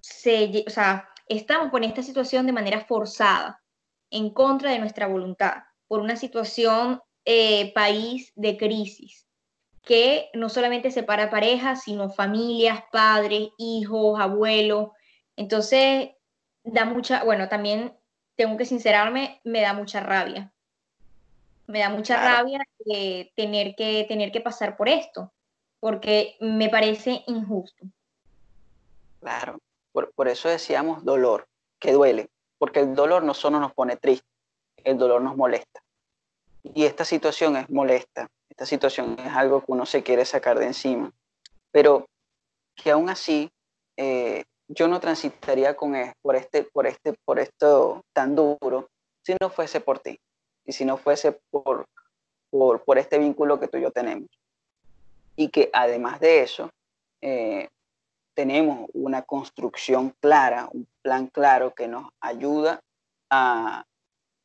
se, 0.00 0.64
o 0.64 0.70
sea, 0.70 1.08
estamos 1.28 1.72
con 1.72 1.82
esta 1.82 2.04
situación 2.04 2.46
de 2.46 2.52
manera 2.52 2.84
forzada, 2.84 3.60
en 4.10 4.30
contra 4.30 4.70
de 4.70 4.78
nuestra 4.78 5.08
voluntad, 5.08 5.64
por 5.88 5.98
una 5.98 6.14
situación 6.14 7.02
eh, 7.24 7.74
país 7.74 8.32
de 8.36 8.56
crisis 8.56 9.26
que 9.82 10.30
no 10.34 10.48
solamente 10.48 10.92
separa 10.92 11.30
parejas, 11.30 11.82
sino 11.82 12.10
familias, 12.10 12.84
padres, 12.92 13.48
hijos, 13.58 14.20
abuelos. 14.20 14.90
Entonces, 15.36 16.10
da 16.62 16.84
mucha, 16.84 17.24
bueno, 17.24 17.48
también 17.48 17.96
tengo 18.36 18.56
que 18.56 18.64
sincerarme, 18.64 19.40
me 19.42 19.62
da 19.62 19.74
mucha 19.74 20.00
rabia. 20.00 20.52
Me 21.66 21.80
da 21.80 21.88
mucha 21.88 22.16
rabia 22.16 22.60
tener 23.34 23.74
que 23.74 24.06
tener 24.08 24.30
que 24.30 24.40
pasar 24.40 24.76
por 24.76 24.88
esto, 24.88 25.32
porque 25.80 26.36
me 26.40 26.68
parece 26.68 27.22
injusto. 27.26 27.86
Claro, 29.20 29.58
por, 29.92 30.12
por 30.12 30.28
eso 30.28 30.48
decíamos 30.48 31.04
dolor, 31.04 31.46
que 31.78 31.92
duele, 31.92 32.28
porque 32.58 32.80
el 32.80 32.94
dolor 32.94 33.22
no 33.22 33.34
solo 33.34 33.60
nos 33.60 33.72
pone 33.72 33.96
triste, 33.96 34.26
el 34.84 34.98
dolor 34.98 35.22
nos 35.22 35.36
molesta. 35.36 35.82
Y 36.62 36.84
esta 36.84 37.04
situación 37.04 37.56
es 37.56 37.70
molesta, 37.70 38.28
esta 38.48 38.66
situación 38.66 39.16
es 39.18 39.32
algo 39.32 39.60
que 39.60 39.72
uno 39.72 39.86
se 39.86 40.02
quiere 40.02 40.24
sacar 40.24 40.58
de 40.58 40.66
encima, 40.66 41.12
pero 41.70 42.06
que 42.74 42.90
aún 42.90 43.08
así 43.08 43.50
eh, 43.96 44.44
yo 44.68 44.88
no 44.88 45.00
transitaría 45.00 45.76
con 45.76 45.94
por, 46.22 46.36
este, 46.36 46.64
por, 46.64 46.86
este, 46.86 47.14
por 47.24 47.38
esto 47.38 48.04
tan 48.12 48.34
duro 48.34 48.88
si 49.22 49.34
no 49.40 49.50
fuese 49.50 49.80
por 49.80 49.98
ti 49.98 50.18
y 50.64 50.72
si 50.72 50.84
no 50.84 50.96
fuese 50.96 51.32
por, 51.50 51.86
por, 52.50 52.84
por 52.84 52.98
este 52.98 53.18
vínculo 53.18 53.60
que 53.60 53.68
tú 53.68 53.78
y 53.78 53.82
yo 53.82 53.90
tenemos. 53.90 54.28
Y 55.36 55.48
que 55.48 55.70
además 55.72 56.18
de 56.20 56.42
eso, 56.42 56.70
eh, 57.22 57.68
tenemos 58.34 58.88
una 58.92 59.22
construcción 59.22 60.14
clara, 60.20 60.68
un 60.72 60.86
plan 61.02 61.28
claro 61.28 61.74
que 61.74 61.88
nos 61.88 62.10
ayuda 62.20 62.80
a, 63.30 63.84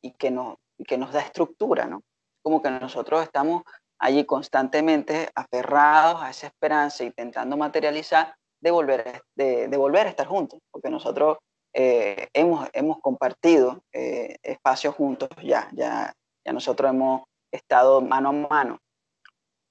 y 0.02 0.12
que 0.12 0.30
nos, 0.30 0.56
que 0.86 0.96
nos 0.96 1.12
da 1.12 1.20
estructura, 1.20 1.86
¿no? 1.86 2.02
Como 2.42 2.62
que 2.62 2.70
nosotros 2.70 3.22
estamos 3.22 3.62
allí 3.98 4.24
constantemente 4.24 5.28
aferrados 5.34 6.22
a 6.22 6.30
esa 6.30 6.48
esperanza, 6.48 7.04
intentando 7.04 7.56
materializar 7.56 8.34
de 8.60 8.70
volver, 8.70 9.22
de, 9.36 9.68
volver 9.76 10.06
a 10.06 10.10
estar 10.10 10.26
juntos, 10.26 10.58
porque 10.70 10.90
nosotros 10.90 11.38
eh, 11.74 12.28
hemos, 12.32 12.68
hemos 12.72 12.98
compartido 13.00 13.82
eh, 13.92 14.36
espacios 14.42 14.94
juntos 14.94 15.28
ya, 15.42 15.68
ya, 15.72 16.12
ya 16.44 16.52
nosotros 16.52 16.90
hemos 16.90 17.22
estado 17.52 18.00
mano 18.00 18.30
a 18.30 18.32
mano, 18.32 18.78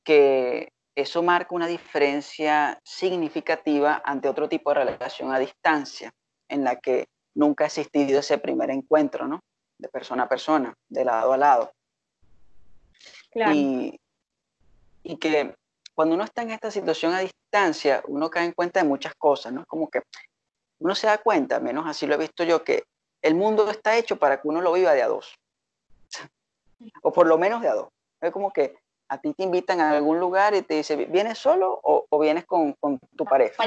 que 0.05 0.69
eso 0.95 1.23
marca 1.23 1.55
una 1.55 1.67
diferencia 1.67 2.79
significativa 2.83 4.01
ante 4.03 4.27
otro 4.27 4.49
tipo 4.49 4.71
de 4.71 4.83
relación 4.85 5.31
a 5.31 5.39
distancia, 5.39 6.11
en 6.49 6.63
la 6.63 6.77
que 6.77 7.07
nunca 7.33 7.63
ha 7.63 7.67
existido 7.67 8.19
ese 8.19 8.37
primer 8.37 8.69
encuentro, 8.69 9.27
¿no? 9.27 9.39
De 9.77 9.87
persona 9.87 10.23
a 10.23 10.29
persona, 10.29 10.73
de 10.89 11.05
lado 11.05 11.33
a 11.33 11.37
lado. 11.37 11.71
Claro. 13.31 13.53
Y, 13.53 13.99
y 15.03 15.17
que 15.17 15.55
cuando 15.95 16.15
uno 16.15 16.23
está 16.23 16.41
en 16.41 16.51
esta 16.51 16.69
situación 16.71 17.13
a 17.13 17.19
distancia, 17.19 18.03
uno 18.07 18.29
cae 18.29 18.45
en 18.45 18.53
cuenta 18.53 18.81
de 18.81 18.87
muchas 18.87 19.15
cosas, 19.15 19.53
¿no? 19.53 19.65
Como 19.65 19.89
que 19.89 20.01
uno 20.79 20.95
se 20.95 21.07
da 21.07 21.19
cuenta, 21.19 21.59
menos 21.59 21.85
así 21.87 22.05
lo 22.05 22.15
he 22.15 22.17
visto 22.17 22.43
yo, 22.43 22.63
que 22.63 22.83
el 23.21 23.35
mundo 23.35 23.69
está 23.69 23.97
hecho 23.97 24.17
para 24.17 24.41
que 24.41 24.47
uno 24.47 24.61
lo 24.61 24.73
viva 24.73 24.93
de 24.93 25.03
a 25.03 25.07
dos, 25.07 25.35
o 27.01 27.11
por 27.13 27.27
lo 27.27 27.37
menos 27.37 27.61
de 27.61 27.69
a 27.69 27.75
dos. 27.75 27.89
Es 28.19 28.31
como 28.31 28.51
que 28.51 28.75
a 29.11 29.17
ti 29.17 29.33
te 29.33 29.43
invitan 29.43 29.81
a 29.81 29.91
algún 29.91 30.21
lugar 30.21 30.55
y 30.55 30.61
te 30.61 30.75
dicen, 30.75 31.11
¿vienes 31.11 31.37
solo 31.37 31.81
o, 31.83 32.19
vienes 32.19 32.45
con, 32.45 32.77
tu 33.17 33.25
pareja? 33.25 33.65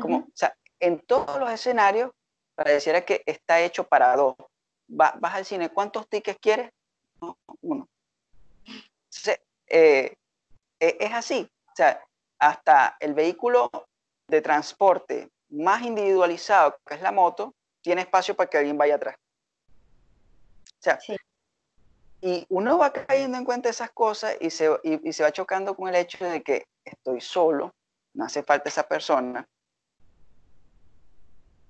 como, 0.00 0.18
o 0.18 0.32
sea, 0.32 0.56
en 0.78 1.00
todos 1.00 1.40
los 1.40 1.50
escenarios 1.50 2.12
pareciera 2.54 3.04
que 3.04 3.24
está 3.26 3.60
hecho 3.60 3.82
para 3.82 4.14
dos. 4.14 4.36
vas 4.86 5.34
al 5.34 5.44
cine, 5.44 5.70
¿cuántos 5.70 6.08
tickets 6.08 6.38
quieres? 6.40 6.70
uno. 7.62 7.88
Eh, 9.66 10.14
e, 10.78 10.96
es 11.00 11.12
así. 11.12 11.50
O 11.66 11.72
sea, 11.74 12.00
hasta 12.38 12.96
el 13.00 13.14
vehículo 13.14 13.72
de 14.28 14.40
transporte 14.40 15.30
más 15.48 15.82
individualizado, 15.82 16.76
que 16.86 16.94
es 16.94 17.02
la 17.02 17.10
moto, 17.10 17.54
tiene 17.80 18.02
espacio 18.02 18.36
para 18.36 18.48
que 18.48 18.58
alguien 18.58 18.78
vaya 18.78 18.94
atrás. 18.94 19.16
O 20.78 20.82
sea, 20.82 21.00
y 22.22 22.46
uno 22.50 22.78
va 22.78 22.92
cayendo 22.92 23.36
en 23.36 23.44
cuenta 23.44 23.68
esas 23.68 23.90
cosas 23.90 24.36
y 24.40 24.50
se, 24.50 24.70
y 24.84 25.12
se 25.12 25.24
va 25.24 25.32
chocando 25.32 25.74
con 25.74 25.88
el 25.88 25.96
hecho 25.96 26.24
de 26.24 26.40
que 26.42 26.66
estoy 26.84 27.20
solo, 27.20 27.74
no 28.14 28.24
hace 28.24 28.44
falta 28.44 28.68
esa 28.68 28.84
persona, 28.84 29.46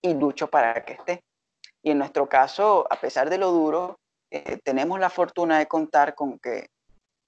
y 0.02 0.12
lucho 0.12 0.48
para 0.48 0.84
que 0.84 0.92
esté. 0.92 1.24
Y 1.82 1.92
en 1.92 1.98
nuestro 1.98 2.28
caso, 2.28 2.86
a 2.90 2.96
pesar 3.00 3.30
de 3.30 3.38
lo 3.38 3.50
duro, 3.50 3.98
eh, 4.30 4.58
tenemos 4.62 5.00
la 5.00 5.08
fortuna 5.08 5.58
de 5.58 5.66
contar 5.66 6.14
con 6.14 6.38
que 6.38 6.68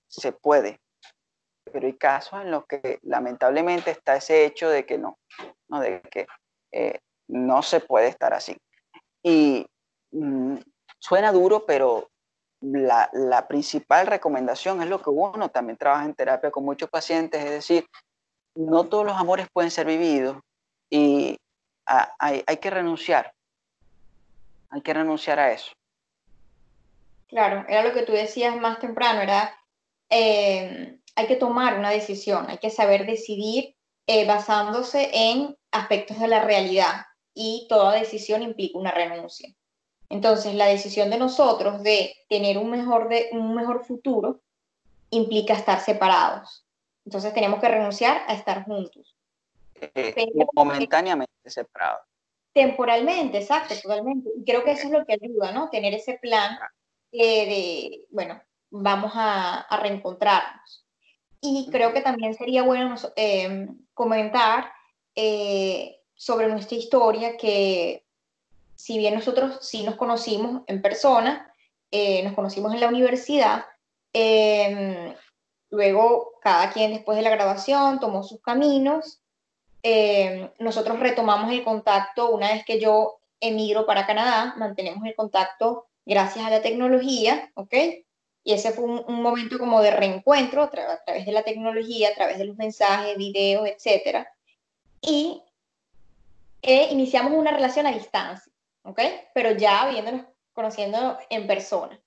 se 0.07 0.33
puede, 0.33 0.81
pero 1.73 1.87
hay 1.87 1.95
casos 1.95 2.43
en 2.43 2.51
los 2.51 2.67
que 2.67 2.99
lamentablemente 3.03 3.91
está 3.91 4.17
ese 4.17 4.45
hecho 4.45 4.69
de 4.69 4.85
que 4.85 4.99
no, 4.99 5.19
¿no? 5.69 5.81
de 5.81 6.03
que 6.03 6.27
eh, 6.73 6.99
no 7.29 7.63
se 7.63 7.81
puede 7.81 8.09
estar 8.09 8.35
así. 8.35 8.57
Y 9.23 9.67
mm, 10.13 10.57
suena 10.99 11.33
duro, 11.33 11.65
pero 11.65 12.11
la, 12.64 13.46
principal 13.48 14.07
recomendación 14.07 14.83
es 14.83 14.88
lo 14.88 15.00
que 15.00 15.11
uno 15.11 15.48
también 15.50 15.77
trabaja 15.77 16.05
en 16.05 16.14
terapia 16.14 16.50
con 16.50 16.64
muchos 16.64 16.88
pacientes, 16.88 17.44
es 17.44 17.50
decir, 17.50 17.87
no 18.55 18.85
todos 18.85 19.05
los 19.05 19.16
amores 19.16 19.48
pueden 19.53 19.70
ser 19.70 19.87
vividos 19.87 20.38
y 20.90 21.37
hay, 21.87 22.42
hay 22.46 22.57
que 22.57 22.70
renunciar, 22.70 23.33
hay 24.70 24.81
que 24.81 24.94
renunciar 24.94 25.38
a 25.38 25.53
eso. 25.53 25.72
Claro, 27.29 27.64
era 27.68 27.83
lo 27.83 27.92
que 27.92 28.03
tú 28.03 28.12
decías 28.12 28.57
más 28.57 28.79
temprano, 28.79 29.20
era 29.20 29.55
eh, 30.11 30.98
hay 31.16 31.27
que 31.27 31.37
tomar 31.37 31.79
una 31.79 31.90
decisión, 31.90 32.48
hay 32.48 32.59
que 32.59 32.70
saber 32.70 33.07
decidir 33.07 33.77
eh, 34.07 34.27
basándose 34.27 35.11
en 35.12 35.57
aspectos 35.70 36.18
de 36.18 36.29
la 36.29 36.44
realidad 36.44 37.07
y 37.35 37.66
toda 37.68 37.98
decisión 37.98 38.42
implica 38.42 38.79
una 38.79 38.92
renuncia. 38.92 39.48
Entonces, 40.14 40.55
la 40.55 40.66
decisión 40.66 41.11
de 41.11 41.18
nosotros 41.18 41.83
de 41.83 42.14
tener 42.29 42.57
un 42.57 42.70
mejor, 42.70 43.09
de, 43.09 43.31
un 43.33 43.53
mejor 43.53 43.85
futuro 43.85 44.42
implica 45.11 45.55
estar 45.55 45.81
separados. 45.81 46.64
Entonces, 47.05 47.35
tenemos 47.35 47.61
que 47.61 47.66
renunciar 47.66 48.22
a 48.29 48.35
estar 48.35 48.64
juntos. 48.64 49.16
Eh, 49.81 50.14
momentáneamente 50.55 51.50
separados. 51.50 52.07
Temporalmente, 52.53 53.38
exacto, 53.38 53.74
totalmente. 53.83 54.31
Y 54.37 54.44
creo 54.44 54.62
que 54.62 54.70
eso 54.70 54.87
es 54.87 54.92
lo 54.92 55.05
que 55.05 55.14
ayuda, 55.14 55.50
¿no? 55.50 55.68
Tener 55.68 55.92
ese 55.94 56.16
plan 56.22 56.61
eh, 57.11 57.46
de, 57.46 58.07
bueno, 58.11 58.40
vamos 58.70 59.11
a, 59.16 59.66
reencontrarnos. 59.83 60.87
Y 61.40 61.68
creo 61.72 61.92
que 61.92 62.03
también 62.03 62.35
sería 62.35 62.62
bueno 62.62 62.94
eh, 63.16 63.66
comentar 63.92 64.72
sobre 66.14 66.46
nuestra 66.46 66.77
historia 66.77 67.37
que 67.37 68.04
si 68.75 68.99
bien 68.99 69.15
nosotros 69.15 69.59
sí 69.61 69.83
nos 69.83 69.97
conocimos 69.97 70.63
en 70.67 70.83
persona, 70.83 71.53
eh, 71.91 72.23
nos 72.23 72.35
conocimos 72.35 72.73
en 72.75 72.81
la 72.81 72.89
universidad, 72.89 73.65
em, 74.13 75.15
luego 75.71 76.33
cada 76.43 76.71
quien 76.73 76.93
después 76.93 77.17
de 77.17 77.23
la 77.23 77.31
graduación 77.31 78.01
tomó 78.01 78.23
sus 78.23 78.41
caminos, 78.41 79.21
em, 79.83 80.51
nosotros 80.59 81.01
retomamos 81.01 81.53
el 81.53 81.65
contacto 81.65 82.31
una 82.31 82.53
vez 82.53 82.65
que 82.65 82.81
yo 82.81 83.21
emigro 83.41 83.87
para 83.87 84.07
Canadá, 84.07 84.55
mantenemos 84.57 85.05
el 85.07 85.15
contacto 85.15 85.87
gracias 86.07 86.47
a 86.47 86.51
la 86.51 86.63
tecnología, 86.63 87.51
¿ok? 87.55 87.75
Y 88.45 88.53
ese 88.53 88.73
fue 88.73 88.85
un, 88.85 89.23
momento 89.23 89.59
como 89.59 89.81
de 89.81 89.91
reencuentro 89.91 90.63
a, 90.63 90.65
a, 90.67 91.05
través 91.05 91.25
de 91.27 91.33
la 91.33 91.43
tecnología, 91.43 92.11
a 92.11 92.15
través 92.15 92.39
de 92.39 92.45
los 92.45 92.57
mensajes, 92.57 93.17
videos, 93.17 93.67
etc. 93.67 94.27
Y 95.01 95.43
eh, 96.67 96.89
iniciamos 96.91 97.33
una 97.35 97.51
relación 97.51 97.87
a 97.87 97.93
distancia. 97.93 98.51
¿Ok? 98.85 99.01
Pero 99.35 99.53
ya 99.53 99.88
viéndonos, 99.88 100.27
conociendo 100.53 101.18
en 101.31 101.47
persona. 101.47 102.01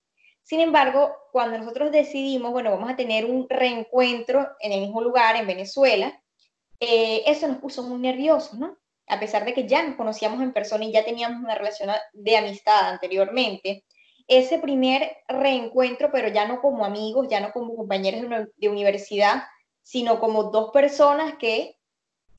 Sin 0.43 0.61
embargo, 0.61 1.13
cuando 1.33 1.57
nosotros 1.57 1.91
decidimos, 1.91 2.51
bueno, 2.51 2.71
vamos 2.71 2.89
a 2.89 2.95
tener 2.95 3.25
un 3.25 3.47
reencuentro 3.49 4.47
en 4.61 4.71
el 4.71 4.81
mismo 4.81 5.01
lugar, 5.01 5.35
en 5.35 5.45
Venezuela, 5.45 6.23
eh, 6.79 7.23
eso 7.25 7.47
nos 7.47 7.57
puso 7.57 7.83
muy 7.83 7.99
nerviosos, 7.99 8.57
¿no? 8.57 8.77
A 9.07 9.19
pesar 9.19 9.43
de 9.43 9.53
que 9.53 9.67
ya 9.67 9.83
nos 9.83 9.95
conocíamos 9.95 10.41
en 10.41 10.53
persona 10.53 10.85
y 10.85 10.93
ya 10.93 11.03
teníamos 11.03 11.43
una 11.43 11.55
relación 11.55 11.89
de 12.13 12.37
amistad 12.37 12.89
anteriormente, 12.89 13.83
ese 14.27 14.59
primer 14.59 15.17
reencuentro, 15.27 16.11
pero 16.11 16.27
ya 16.27 16.47
no 16.47 16.61
como 16.61 16.85
amigos, 16.85 17.27
ya 17.29 17.39
no 17.39 17.51
como 17.51 17.75
compañeros 17.75 18.47
de, 18.57 18.69
universidad, 18.69 19.43
sino 19.83 20.19
como 20.19 20.45
dos 20.45 20.71
personas 20.71 21.35
que 21.37 21.77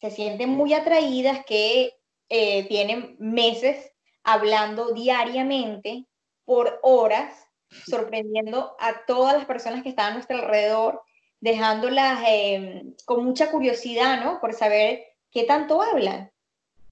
se 0.00 0.10
sienten 0.10 0.50
muy 0.50 0.74
atraídas, 0.74 1.44
que 1.46 1.94
eh, 2.28 2.68
tienen 2.68 3.16
meses 3.18 3.92
hablando 4.32 4.92
diariamente 4.92 6.06
por 6.44 6.80
horas, 6.82 7.46
sorprendiendo 7.86 8.76
a 8.78 9.06
todas 9.06 9.34
las 9.34 9.46
personas 9.46 9.82
que 9.82 9.88
estaban 9.88 10.12
a 10.12 10.14
nuestro 10.16 10.36
alrededor, 10.36 11.02
dejándolas 11.40 12.20
em, 12.26 12.94
con 13.06 13.24
mucha 13.24 13.50
curiosidad, 13.50 14.22
¿no? 14.22 14.38
Por 14.40 14.52
saber 14.52 15.02
qué 15.30 15.44
tanto 15.44 15.80
hablan, 15.80 16.30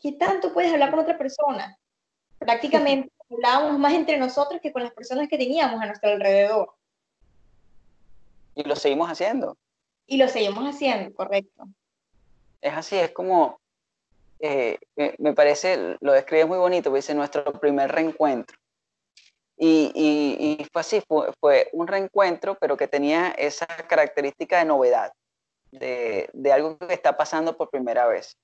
qué 0.01 0.13
tanto 0.13 0.55
puedes 0.55 0.73
hablar 0.73 0.91
con 0.91 1.01
otra 1.01 1.19
persona. 1.19 1.79
Prácticamente 2.39 3.13
hablábamos 3.31 3.79
más 3.79 3.93
entre 3.93 4.17
nosotros 4.17 4.61
que 4.63 4.73
con 4.73 4.83
las 4.83 4.93
personas 4.93 5.29
que 5.29 5.37
teníamos 5.37 5.81
a 5.83 5.87
nuestro 5.87 6.11
alrededor. 6.11 6.75
Y 8.55 8.63
lo 8.63 8.77
seguimos 8.77 9.11
haciendo. 9.11 9.59
Y 10.07 10.17
lo 10.17 10.29
seguimos 10.29 10.65
haciendo, 10.65 11.15
correcto. 11.15 11.67
Es 12.63 12.73
así, 12.73 12.97
es 12.97 13.11
como 13.11 13.61
eh, 14.39 14.79
me 15.19 15.33
parece, 15.33 15.97
lo 16.01 16.13
describe 16.13 16.45
muy 16.45 16.59
bonito, 16.59 16.93
dice 16.93 17.15
nuestro 17.15 17.45
primer 17.61 17.91
reencuentro. 17.91 18.57
Y, 19.59 19.91
y, 19.95 20.65
fue 20.71 20.81
así, 20.81 21.03
fue, 21.09 21.33
fue, 21.41 21.71
un 21.73 21.87
reencuentro, 21.87 22.57
pero 22.61 22.77
que 22.77 22.89
tenía 22.89 23.31
esa 23.31 23.67
característica 23.67 24.59
de 24.59 24.67
novedad, 24.67 25.13
de, 25.71 26.29
de, 26.35 26.53
algo 26.53 26.77
que 26.77 26.93
está 26.93 27.17
pasando 27.17 27.57
por 27.57 27.71
primera 27.71 28.07
vez. 28.07 28.37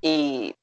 Y 0.00 0.54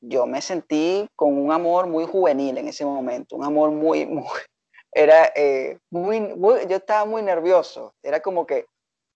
yo 0.00 0.26
me 0.26 0.40
sentí 0.42 1.08
con 1.16 1.36
un 1.36 1.50
amor 1.50 1.88
muy 1.88 2.06
juvenil 2.06 2.56
en 2.58 2.68
ese 2.68 2.84
momento, 2.84 3.34
un 3.34 3.44
amor 3.44 3.70
muy, 3.70 4.06
muy 4.06 4.26
era 4.92 5.32
eh, 5.34 5.78
muy, 5.90 6.20
muy, 6.20 6.66
yo 6.68 6.76
estaba 6.76 7.04
muy 7.04 7.22
nervioso, 7.22 7.94
era 8.02 8.20
como 8.20 8.46
que 8.46 8.66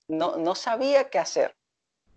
no, 0.09 0.37
no 0.37 0.55
sabía 0.55 1.09
qué 1.09 1.19
hacer. 1.19 1.55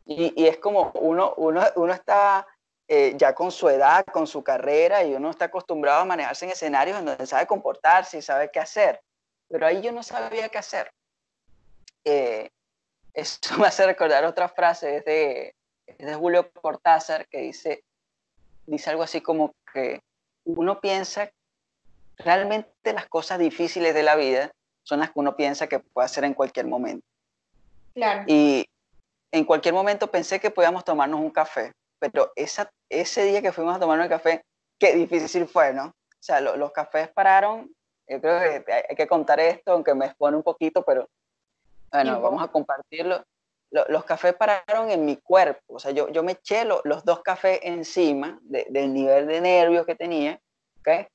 Y, 0.06 0.34
y 0.36 0.48
es 0.48 0.58
como 0.58 0.92
uno, 0.96 1.34
uno, 1.38 1.62
uno 1.76 1.94
está 1.94 2.48
eh, 2.92 3.14
ya 3.18 3.36
con 3.36 3.52
su 3.52 3.70
edad, 3.70 4.04
con 4.04 4.26
su 4.26 4.44
carrera, 4.44 5.04
y 5.04 5.14
uno 5.14 5.30
está 5.30 5.46
acostumbrado 5.46 6.02
a 6.02 6.06
manejarse 6.06 6.46
en 6.46 6.52
escenarios 6.52 6.98
en 6.98 7.06
donde 7.06 7.28
sabe 7.28 7.46
comportarse 7.46 8.18
y 8.18 8.24
sabe 8.24 8.50
qué 8.52 8.60
hacer. 8.60 9.00
Pero 9.48 9.68
ahí 9.68 9.80
yo 9.84 9.92
no 9.92 10.02
sabía 10.02 10.50
qué 10.50 10.58
hacer. 10.58 10.92
Eh, 12.04 12.50
esto 13.14 13.50
me 13.60 13.68
hace 13.68 13.86
recordar 13.86 14.26
otra 14.26 14.50
frase, 14.50 14.98
es 14.98 15.06
de, 15.06 15.56
de 16.00 16.16
Julio 16.16 16.52
Cortázar, 16.52 17.28
que 17.28 17.42
dice, 17.42 17.84
dice 18.66 18.90
algo 18.90 19.04
así 19.04 19.22
como 19.22 19.54
que 19.72 20.02
uno 20.46 20.82
piensa, 20.82 21.30
realmente 22.18 22.92
las 22.92 23.08
cosas 23.08 23.38
difíciles 23.38 23.94
de 23.94 24.02
la 24.02 24.16
vida 24.16 24.52
son 24.82 25.02
las 25.02 25.12
que 25.12 25.20
uno 25.20 25.36
piensa 25.36 25.68
que 25.68 25.78
puede 25.78 26.06
hacer 26.06 26.24
en 26.24 26.34
cualquier 26.34 26.66
momento. 26.66 27.06
Claro. 27.94 28.24
Y 28.26 28.66
en 29.32 29.46
cualquier 29.46 29.76
momento 29.76 30.10
pensé 30.10 30.40
que 30.40 30.50
podíamos 30.50 30.84
tomarnos 30.84 31.20
un 31.20 31.30
café, 31.30 31.72
pero 32.00 32.32
esa, 32.36 32.72
ese 32.90 33.24
día 33.26 33.42
que 33.42 33.52
fuimos 33.52 33.76
a 33.76 33.80
tomar 33.80 34.00
el 34.00 34.10
café, 34.10 34.44
qué 34.80 34.94
difícil 34.96 35.48
fue, 35.48 35.74
¿no? 35.74 35.88
O 35.88 36.22
sea, 36.22 36.42
los 36.42 36.72
cafés 36.72 37.10
pararon, 37.10 37.74
yo 38.08 38.20
creo 38.20 38.66
que 38.66 38.74
hay 38.90 38.96
que 38.96 39.08
contar 39.08 39.40
esto, 39.40 39.72
aunque 39.72 39.94
me 39.94 40.08
expone 40.08 40.38
un 40.38 40.44
poquito, 40.44 40.84
pero 40.84 41.08
bueno, 41.92 42.22
vamos 42.22 42.44
a 42.44 42.48
compartirlo. 42.48 43.24
los 43.72 44.04
cafés 44.04 44.34
pararon 44.34 44.90
en 44.90 45.06
mi 45.06 45.18
cuerpo, 45.18 45.76
o 45.76 45.80
sea, 45.80 45.92
yo, 45.92 46.10
yo 46.10 46.24
me 46.24 46.34
eché 46.34 46.66
los 46.66 47.06
dos 47.06 47.22
cafés 47.22 47.60
encima 47.64 48.40
del 48.44 48.94
nivel 48.94 49.28
de 49.28 49.42
nervios 49.42 49.86
que 49.86 49.96
tenía, 49.96 50.40
¿ok? 50.80 51.08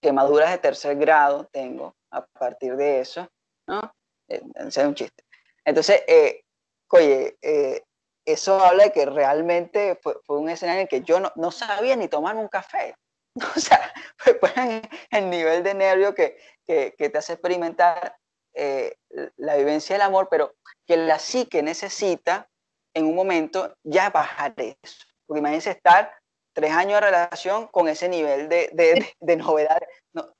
Quemaduras 0.00 0.50
de 0.50 0.58
tercer 0.58 0.96
grado 0.96 1.46
tengo 1.50 1.94
a 2.10 2.24
partir 2.24 2.76
de 2.76 3.00
eso, 3.00 3.28
¿no? 3.66 3.92
Eh, 4.28 4.42
es 4.56 4.76
un 4.78 4.94
chiste. 4.94 5.24
Entonces, 5.64 6.02
eh, 6.06 6.42
oye, 6.90 7.36
eh, 7.42 7.82
eso 8.26 8.62
habla 8.62 8.84
de 8.84 8.92
que 8.92 9.06
realmente 9.06 9.98
fue, 10.02 10.16
un 10.28 10.50
escenario 10.50 10.82
en 10.82 10.88
que 10.88 11.02
yo 11.02 11.20
no, 11.20 11.50
sabía 11.50 11.96
ni 11.96 12.08
tomar 12.08 12.36
un 12.36 12.48
café. 12.48 12.94
O 13.54 13.60
sea, 13.60 13.92
fue, 14.16 14.82
el 15.10 15.28
nivel 15.30 15.62
de 15.62 15.74
nervio 15.74 16.14
que, 16.14 16.38
te 16.66 17.18
hace 17.18 17.34
experimentar 17.34 18.16
eh, 18.54 18.96
la 19.36 19.56
vivencia 19.56 19.94
del 19.94 20.02
amor, 20.02 20.28
pero 20.30 20.54
que 20.86 20.96
la 20.96 21.18
psique 21.18 21.62
necesita 21.62 22.48
en 22.94 23.04
un 23.04 23.14
momento 23.14 23.76
ya 23.84 24.08
bajar 24.08 24.54
eso. 24.56 25.04
Porque 25.26 25.40
imagínense 25.40 25.70
estar 25.70 26.10
tres 26.54 26.72
años 26.72 26.94
de 26.94 27.10
relación 27.10 27.66
con 27.66 27.88
ese 27.88 28.08
nivel 28.08 28.48
de, 28.48 29.14
de, 29.20 29.36
novedad. 29.36 29.78
No, 30.14 30.32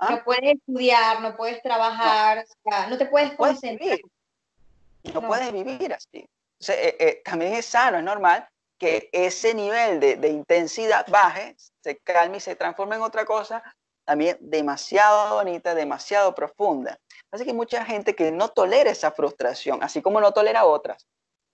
¿ah? 0.00 0.10
no, 0.10 0.24
puedes 0.24 0.56
estudiar, 0.56 1.20
no 1.20 1.36
puedes 1.36 1.62
trabajar, 1.62 2.44
no, 2.88 2.98
te 2.98 3.06
puedes 3.06 3.32
concentrar. 3.36 3.98
no, 5.14 5.22
puedes 5.22 5.52
vivir 5.52 5.94
así. 5.94 6.28
Eh, 6.68 6.96
eh, 6.98 7.22
también 7.24 7.54
es 7.54 7.66
sano, 7.66 7.98
es 7.98 8.04
normal 8.04 8.48
que 8.78 9.08
ese 9.12 9.54
nivel 9.54 10.00
de, 10.00 10.16
de, 10.16 10.28
intensidad 10.28 11.06
baje, 11.08 11.54
se 11.82 11.98
calme 11.98 12.38
y 12.38 12.40
se 12.40 12.56
transforme 12.56 12.96
en 12.96 13.02
otra 13.02 13.24
cosa 13.24 13.62
también 14.10 14.36
demasiado 14.40 15.36
bonita, 15.36 15.72
demasiado 15.72 16.34
profunda. 16.34 16.98
Así 17.30 17.44
que 17.44 17.50
hay 17.50 17.56
mucha 17.56 17.84
gente 17.84 18.16
que 18.16 18.32
no 18.32 18.48
tolera 18.48 18.90
esa 18.90 19.12
frustración, 19.12 19.84
así 19.84 20.02
como 20.02 20.20
no 20.20 20.32
tolera 20.32 20.64
otras, 20.64 21.06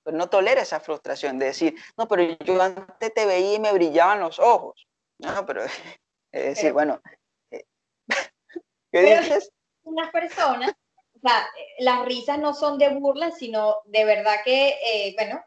pero 0.02 0.16
no 0.16 0.30
tolera 0.30 0.62
esa 0.62 0.80
frustración 0.80 1.38
de 1.38 1.46
decir, 1.46 1.74
no, 1.98 2.08
pero 2.08 2.22
yo 2.22 2.62
antes 2.62 3.12
te 3.12 3.26
veía 3.26 3.56
y 3.56 3.60
me 3.60 3.74
brillaban 3.74 4.20
los 4.20 4.38
ojos. 4.38 4.86
No, 5.18 5.44
pero 5.44 5.64
es 6.32 6.44
decir, 6.44 6.72
bueno, 6.72 7.02
eh, 7.50 7.66
¿qué 8.90 9.02
dices? 9.02 9.52
Unas 9.82 10.10
personas 10.10 10.72
o 11.26 11.28
sea, 11.28 11.44
las 11.80 12.04
risas 12.04 12.38
no 12.38 12.54
son 12.54 12.78
de 12.78 12.88
burla, 12.90 13.32
sino 13.32 13.78
de 13.86 14.04
verdad 14.04 14.36
que, 14.44 14.68
eh, 14.68 15.14
bueno, 15.18 15.42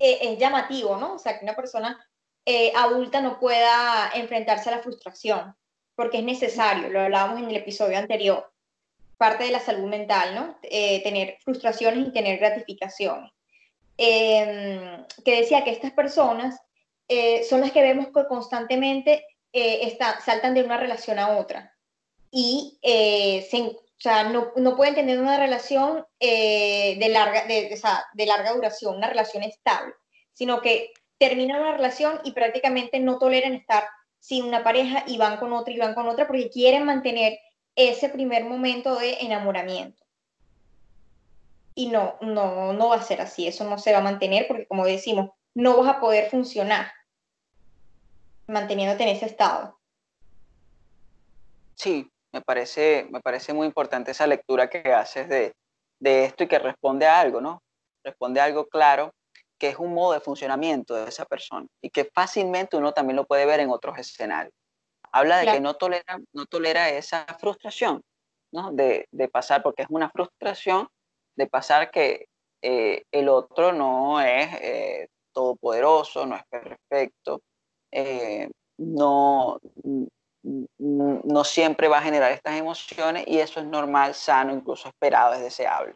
eh, 0.00 0.18
es 0.20 0.38
llamativo, 0.38 0.96
¿no? 0.96 1.14
O 1.14 1.18
sea, 1.18 1.38
que 1.38 1.44
una 1.44 1.54
persona 1.54 2.04
eh, 2.44 2.72
adulta 2.74 3.20
no 3.20 3.38
pueda 3.38 4.10
enfrentarse 4.14 4.68
a 4.68 4.76
la 4.76 4.82
frustración, 4.82 5.54
porque 5.94 6.18
es 6.18 6.24
necesario, 6.24 6.88
lo 6.88 7.02
hablábamos 7.02 7.38
en 7.38 7.50
el 7.50 7.56
episodio 7.56 7.96
anterior, 7.96 8.52
parte 9.16 9.44
de 9.44 9.52
la 9.52 9.60
salud 9.60 9.88
mental, 9.88 10.34
¿no? 10.34 10.58
tener 10.60 11.38
frustraciones 11.44 12.08
y 12.08 12.12
tener 12.12 12.40
gratificaciones. 12.40 13.30
Em, 13.96 15.06
que 15.24 15.36
decía 15.36 15.62
que 15.62 15.70
estas 15.70 15.92
personas 15.92 16.58
son 17.48 17.60
las 17.60 17.70
que 17.70 17.82
vemos 17.82 18.06
que 18.06 18.26
constantemente 18.26 19.24
saltan 20.24 20.54
de 20.54 20.64
una 20.64 20.78
relación 20.78 21.20
a 21.20 21.38
otra 21.38 21.76
y 22.32 22.78
se, 22.82 23.76
o 24.02 24.08
sea, 24.10 24.24
no, 24.24 24.50
no 24.56 24.74
pueden 24.74 24.96
tener 24.96 25.20
una 25.20 25.36
relación 25.36 26.04
eh, 26.18 26.96
de, 26.98 27.08
larga, 27.08 27.46
de, 27.46 28.26
larga 28.26 28.52
duración, 28.52 28.96
una 28.96 29.06
relación 29.06 29.44
estable, 29.44 29.94
sino 30.32 30.60
que 30.60 30.92
terminan 31.18 31.60
una 31.60 31.76
relación 31.76 32.18
y 32.24 32.32
prácticamente 32.32 32.98
no 32.98 33.20
toleran 33.20 33.54
estar 33.54 33.84
sin 34.18 34.44
una 34.44 34.64
pareja 34.64 35.04
y 35.06 35.18
van 35.18 35.36
con 35.36 35.52
otra 35.52 35.72
y 35.72 35.78
van 35.78 35.94
con 35.94 36.08
otra 36.08 36.26
porque 36.26 36.50
quieren 36.50 36.84
mantener 36.84 37.38
ese 37.76 38.08
primer 38.08 38.44
momento 38.44 38.96
de 38.96 39.18
enamoramiento. 39.20 40.02
Y 41.76 41.86
no, 41.86 42.16
no, 42.20 42.72
no 42.72 42.88
va 42.88 42.96
a 42.96 43.02
ser 43.02 43.20
así, 43.20 43.46
eso 43.46 43.62
no 43.62 43.78
se 43.78 43.92
va 43.92 43.98
a 43.98 44.02
mantener 44.02 44.48
porque 44.48 44.66
como 44.66 44.84
decimos, 44.84 45.30
no 45.54 45.76
vas 45.76 45.94
a 45.94 46.00
poder 46.00 46.28
funcionar 46.28 46.90
manteniéndote 48.48 49.04
en 49.04 49.10
ese 49.10 49.26
estado. 49.26 49.78
Sí, 51.76 52.11
me 52.32 52.40
parece, 52.40 53.06
me 53.10 53.20
parece 53.20 53.52
muy 53.52 53.66
importante 53.66 54.10
esa 54.10 54.26
lectura 54.26 54.68
que 54.68 54.92
haces 54.92 55.28
de, 55.28 55.54
de 56.00 56.24
esto 56.24 56.44
y 56.44 56.48
que 56.48 56.58
responde 56.58 57.06
a 57.06 57.20
algo, 57.20 57.40
¿no? 57.40 57.62
Responde 58.04 58.40
a 58.40 58.44
algo 58.44 58.66
claro 58.66 59.12
que 59.58 59.68
es 59.68 59.78
un 59.78 59.94
modo 59.94 60.14
de 60.14 60.20
funcionamiento 60.20 60.94
de 60.94 61.08
esa 61.08 61.24
persona 61.24 61.68
y 61.80 61.90
que 61.90 62.04
fácilmente 62.04 62.76
uno 62.76 62.92
también 62.92 63.16
lo 63.16 63.26
puede 63.26 63.46
ver 63.46 63.60
en 63.60 63.70
otros 63.70 63.96
escenarios. 63.98 64.52
Habla 65.12 65.38
de 65.38 65.46
que 65.46 65.60
no 65.60 65.74
tolera, 65.74 66.18
no 66.32 66.46
tolera 66.46 66.88
esa 66.88 67.26
frustración, 67.38 68.02
¿no? 68.50 68.72
De, 68.72 69.06
de, 69.12 69.28
pasar, 69.28 69.62
porque 69.62 69.82
es 69.82 69.88
una 69.90 70.10
frustración 70.10 70.88
de 71.36 71.46
pasar 71.46 71.90
que 71.90 72.26
eh, 72.62 73.04
el 73.12 73.28
otro 73.28 73.72
no 73.72 74.20
es 74.20 74.48
eh, 74.60 75.08
todopoderoso, 75.32 76.26
no 76.26 76.34
es 76.34 76.42
perfecto, 76.48 77.42
eh, 77.92 78.48
no, 78.78 79.60
no 80.42 81.44
siempre 81.44 81.88
va 81.88 81.98
a 81.98 82.02
generar 82.02 82.32
estas 82.32 82.58
emociones 82.58 83.24
y 83.26 83.38
eso 83.38 83.60
es 83.60 83.66
normal, 83.66 84.14
sano, 84.14 84.52
incluso 84.52 84.88
esperado, 84.88 85.34
es 85.34 85.40
deseable 85.40 85.94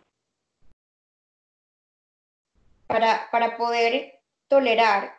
para, 2.87 3.29
para 3.31 3.57
poder 3.57 4.21
tolerar 4.49 5.15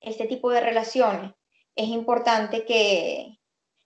este 0.00 0.26
tipo 0.26 0.50
de 0.50 0.60
relaciones, 0.60 1.32
es 1.74 1.88
importante 1.88 2.64
que, 2.64 3.38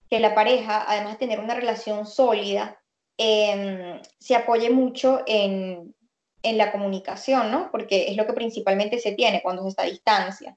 que 0.08 0.20
la 0.20 0.34
pareja, 0.34 0.84
además 0.88 1.12
de 1.12 1.18
tener 1.18 1.40
una 1.40 1.54
relación 1.54 2.06
sólida, 2.06 2.80
em, 3.16 4.00
se 4.18 4.34
apoye 4.34 4.70
mucho 4.70 5.22
en, 5.26 5.94
en, 6.42 6.58
la 6.58 6.72
comunicación, 6.72 7.50
¿no? 7.50 7.70
Porque 7.70 8.08
es 8.08 8.16
lo 8.16 8.26
que 8.26 8.32
principalmente 8.32 8.98
se 8.98 9.12
tiene 9.12 9.42
cuando 9.42 9.62
se 9.62 9.68
está 9.68 9.82
a 9.82 9.86
distancia. 9.86 10.56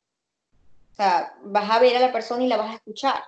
O 0.91 0.95
sea, 0.95 1.34
vas 1.43 1.69
a 1.69 1.79
ver 1.79 1.97
a 1.97 1.99
la 1.99 2.11
persona 2.11 2.43
y 2.43 2.47
la 2.47 2.57
vas 2.57 2.71
a 2.71 2.75
escuchar. 2.75 3.23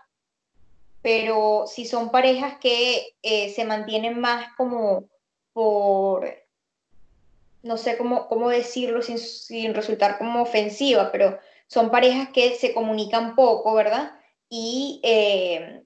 Pero 1.06 1.66
si 1.68 1.86
son 1.86 2.10
parejas 2.10 2.58
que 2.60 3.16
eh, 3.22 3.54
se 3.54 3.64
mantienen 3.64 4.20
más 4.20 4.48
como 4.58 5.08
por 5.54 6.28
no 7.62 7.78
sé 7.78 7.96
cómo, 7.96 8.28
cómo 8.28 8.50
decirlo 8.50 9.04
sin, 9.04 9.76
resultar 9.76 10.18
como 10.18 10.42
ofensiva, 10.42 11.12
pero 11.12 11.38
son 11.68 11.92
parejas 11.92 12.30
que 12.30 12.56
se 12.56 12.74
comunican 12.74 13.36
poco, 13.36 13.76
¿verdad? 13.76 14.20
Y 14.50 15.00
eh, 15.04 15.84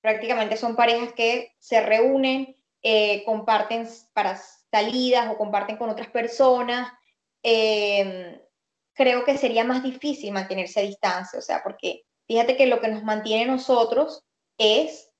prácticamente 0.00 0.56
son 0.56 0.74
parejas 0.74 1.12
que 1.12 1.52
se 1.58 1.82
reúnen, 1.82 2.56
eh, 2.82 3.24
comparten 3.26 3.86
para 4.14 4.40
salidas 4.70 5.30
o 5.30 5.36
comparten 5.36 5.76
con 5.76 5.90
otras 5.90 6.08
personas. 6.08 6.90
Em, 7.42 8.40
creo 8.94 9.26
que 9.26 9.36
sería 9.36 9.64
más 9.64 9.82
difícil 9.82 10.32
mantenerse 10.32 10.80
a 10.80 10.84
distancia, 10.84 11.38
o 11.38 11.42
sea, 11.42 11.62
porque 11.62 12.06
fíjate 12.26 12.56
que 12.56 12.66
lo 12.66 12.80
que 12.80 12.88
nos 12.88 13.04
mantiene 13.04 13.44
nosotros 13.44 14.24
es, 14.58 15.10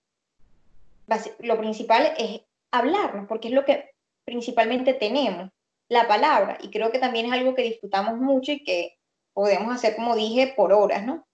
lo 1.40 1.58
principal 1.58 2.14
es 2.18 2.42
hablarnos, 2.70 3.26
porque 3.28 3.48
es 3.48 3.54
lo 3.54 3.64
que 3.64 3.90
principalmente 4.24 4.94
tenemos 4.94 5.50
la 5.88 6.08
palabra. 6.08 6.58
Y 6.60 6.70
creo 6.70 6.90
que 6.90 6.98
también 6.98 7.26
es 7.26 7.32
algo 7.32 7.54
que 7.54 7.62
disfrutamos 7.62 8.18
mucho 8.18 8.52
y 8.52 8.64
que 8.64 8.98
podemos 9.32 9.74
hacer, 9.74 9.96
como 9.96 10.16
dije, 10.16 10.54
por 10.56 10.72
horas, 10.72 11.04
¿no? 11.04 11.26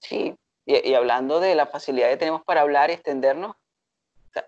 Sí, 0.00 0.34
y, 0.66 0.94
hablando 0.94 1.40
de 1.40 1.54
la 1.54 1.66
facilidad 1.66 2.10
que 2.10 2.16
tenemos 2.16 2.42
para 2.44 2.62
hablar 2.62 2.90
y 2.90 2.94
extendernos, 2.94 3.56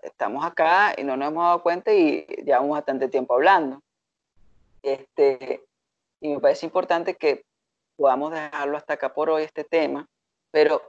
estamos 0.03 0.45
acá 0.45 0.93
y 0.97 1.03
no 1.03 1.17
nos 1.17 1.29
hemos 1.29 1.43
dado 1.43 1.63
cuenta 1.63 1.93
y 1.93 2.25
llevamos 2.43 2.71
bastante 2.71 3.07
tiempo 3.07 3.33
hablando. 3.33 3.81
Este, 4.83 5.63
y 6.21 6.29
me 6.29 6.39
parece 6.39 6.65
importante 6.65 7.15
que 7.15 7.45
podamos 7.95 8.31
dejarlo 8.31 8.77
hasta 8.77 8.93
acá 8.93 9.13
por 9.13 9.29
hoy, 9.29 9.43
este 9.43 9.63
tema, 9.63 10.07
pero 10.51 10.81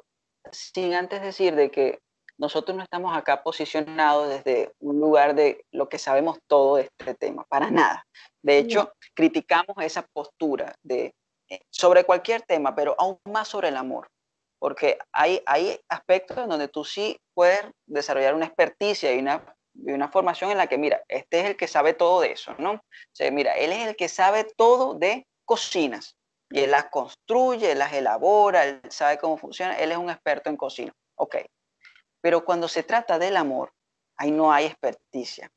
sin 0.53 0.95
antes 0.95 1.23
decir 1.23 1.55
de 1.55 1.71
que 1.71 1.99
nosotros 2.41 2.75
no 2.75 2.83
estamos 2.83 3.15
acá 3.15 3.43
posicionados 3.43 4.29
desde 4.29 4.73
un 4.81 4.99
lugar 4.99 5.35
de 5.35 5.65
lo 5.73 5.91
que 5.91 5.99
sabemos 5.99 6.39
todo 6.47 6.77
de 6.77 6.89
este 6.99 7.15
tema, 7.15 7.45
para 7.45 7.71
nada. 7.71 8.07
De 8.43 8.57
hecho, 8.57 8.93
criticamos 9.15 9.77
esa 9.83 10.07
postura 10.15 10.75
de, 10.83 11.15
eh, 11.51 11.61
sobre 11.69 12.05
cualquier 12.05 12.41
tema, 12.43 12.75
pero 12.75 12.95
aún 12.99 13.19
más 13.27 13.49
sobre 13.49 13.69
el 13.69 13.77
amor, 13.77 14.09
porque 14.59 14.99
hay, 15.13 15.43
hay 15.45 15.79
aspectos 15.91 16.39
en 16.39 16.49
donde 16.49 16.69
tú 16.69 16.83
sí 16.83 17.19
puedes 17.35 17.61
desarrollar 17.87 18.35
una 18.35 18.47
experticia 18.47 19.13
y 19.13 19.19
una, 19.19 19.55
y 19.75 19.93
una 19.93 20.09
formación 20.09 20.51
en 20.51 20.57
la 20.57 20.67
que, 20.67 20.79
mira, 20.79 21.03
este 21.09 21.41
es 21.41 21.47
el 21.47 21.57
que 21.59 21.69
sabe 21.69 21.93
todo 21.93 22.23
de 22.23 22.33
eso, 22.33 22.55
¿no? 22.59 22.73
O 22.73 22.81
sea, 23.13 23.31
mira, 23.31 23.53
él 23.53 23.73
es 23.73 23.87
el 23.87 23.97
que 23.97 24.09
sabe 24.09 24.45
todo 24.57 24.95
de 24.95 25.27
cocinas, 25.45 26.17
y 26.51 26.61
él 26.61 26.71
las 26.73 26.87
construye, 26.87 27.73
él 27.73 27.79
las 27.79 27.93
elabora, 27.93 28.65
él 28.65 28.81
sabe 28.91 29.19
cómo 29.19 29.37
funciona, 29.37 29.79
él 29.79 29.93
es 29.93 29.99
un 29.99 30.11
experto 30.11 30.51
en 30.51 30.57
cocina. 30.57 30.93
Ok, 31.17 31.37
pero 32.21 32.45
cuando 32.45 32.69
se 32.69 32.83
trata 32.83 33.19
del 33.19 33.37
amor, 33.37 33.73
ahí 34.17 34.31
no 34.31 34.53
hay 34.53 34.67
experticia. 34.67 35.51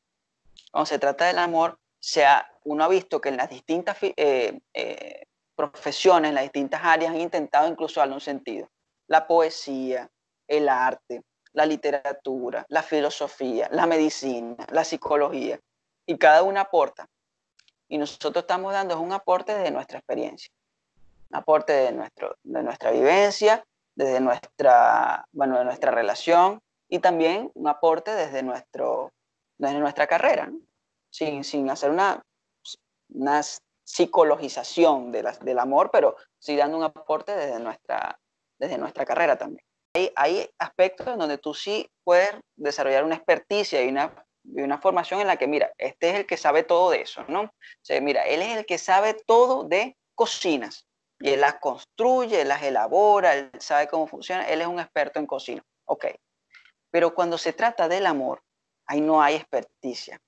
Cuando 0.72 0.86
se 0.86 1.00
trata 1.00 1.26
del 1.26 1.40
amor, 1.40 1.80
sea, 2.00 2.50
uno 2.64 2.84
ha 2.84 2.88
visto 2.88 3.22
que 3.22 3.30
en 3.30 3.38
las 3.38 3.50
distintas 3.50 3.98
eh, 4.02 4.60
eh, 4.74 5.24
profesiones, 5.56 6.30
en 6.30 6.36
las 6.36 6.44
distintas 6.44 6.82
áreas, 6.84 7.12
han 7.12 7.22
intentado 7.22 7.68
incluso 7.68 8.00
darle 8.00 8.16
un 8.16 8.22
sentido. 8.22 8.70
La 9.08 9.26
poesía, 9.26 10.10
el 10.48 10.68
arte, 10.70 11.24
la 11.54 11.66
literatura, 11.66 12.66
la 12.68 12.84
filosofía, 12.84 13.70
la 13.72 13.86
medicina, 13.86 14.66
la 14.72 14.84
psicología, 14.84 15.60
y 16.06 16.18
cada 16.18 16.44
una 16.44 16.62
aporta. 16.62 17.08
Y 17.88 17.98
nosotros 17.98 18.44
estamos 18.44 18.74
dando 18.74 19.00
un 19.00 19.14
aporte 19.14 19.56
de 19.58 19.72
nuestra 19.72 20.00
experiencia, 20.00 20.52
aporte 21.34 21.74
de, 21.74 21.92
nuestro, 21.92 22.38
de 22.44 22.64
nuestra 22.64 22.92
vivencia, 22.92 23.64
desde 23.96 24.20
nuestra, 24.20 25.26
bueno, 25.32 25.58
de 25.58 25.66
nuestra 25.66 25.92
relación 25.92 26.62
y 26.90 27.00
también 27.00 27.52
un 27.54 27.68
aporte 27.68 28.14
desde, 28.14 28.44
nuestro, 28.44 29.12
desde 29.58 29.80
nuestra 29.80 30.08
carrera, 30.08 30.52
sin, 31.12 31.44
sin, 31.44 31.70
hacer 31.70 31.92
una, 31.92 32.24
una 33.10 33.42
psicologización 33.84 35.12
de 35.12 35.24
del 35.42 35.60
amor, 35.60 35.90
pero 35.92 36.16
sí 36.40 36.56
dando 36.56 36.78
un 36.78 36.84
aporte 36.84 37.36
desde 37.36 37.60
nuestra, 37.60 38.20
desde 38.60 38.78
nuestra 38.78 39.06
carrera 39.06 39.38
también. 39.38 39.66
Hay, 39.96 40.12
hay 40.16 40.50
aspectos 40.58 41.08
en 41.08 41.20
donde 41.20 41.38
tú 41.38 41.54
sí 41.54 41.88
puedes 42.04 42.32
desarrollar 42.56 43.04
una 43.04 43.16
experticia 43.16 43.84
y 43.84 43.90
una, 43.90 44.26
y 44.44 44.62
una 44.62 44.80
formación 44.80 45.22
en 45.22 45.28
la 45.28 45.38
que, 45.38 45.48
mira, 45.48 45.72
este 45.78 46.10
es 46.10 46.16
el 46.16 46.26
que 46.26 46.38
sabe 46.38 46.64
todo 46.64 46.90
de 46.90 47.02
eso, 47.02 47.24
¿no? 47.28 47.42
O 47.42 47.52
sea, 47.82 48.02
mira, 48.02 48.24
él 48.24 48.42
es 48.42 48.58
el 48.58 48.66
que 48.66 48.80
sabe 48.80 49.14
todo 49.14 49.66
de 49.66 49.96
cocinas 50.16 50.88
y 51.24 51.30
él 51.30 51.40
las 51.40 51.56
construye, 51.56 52.42
él 52.42 52.50
las 52.50 52.62
elabora, 52.64 53.34
él 53.34 53.50
sabe 53.58 53.88
cómo 53.88 54.08
funciona, 54.08 54.44
él 54.44 54.60
es 54.60 54.68
un 54.68 54.82
experto 54.82 55.22
en 55.22 55.26
cocina. 55.26 55.64
Ok. 55.86 56.08
Pero 56.92 57.16
cuando 57.16 57.38
se 57.38 57.54
trata 57.54 57.88
del 57.88 58.08
amor, 58.08 58.44
ahí 58.88 59.00
no 59.00 59.24
hay 59.24 59.36
experticia. 59.36 60.20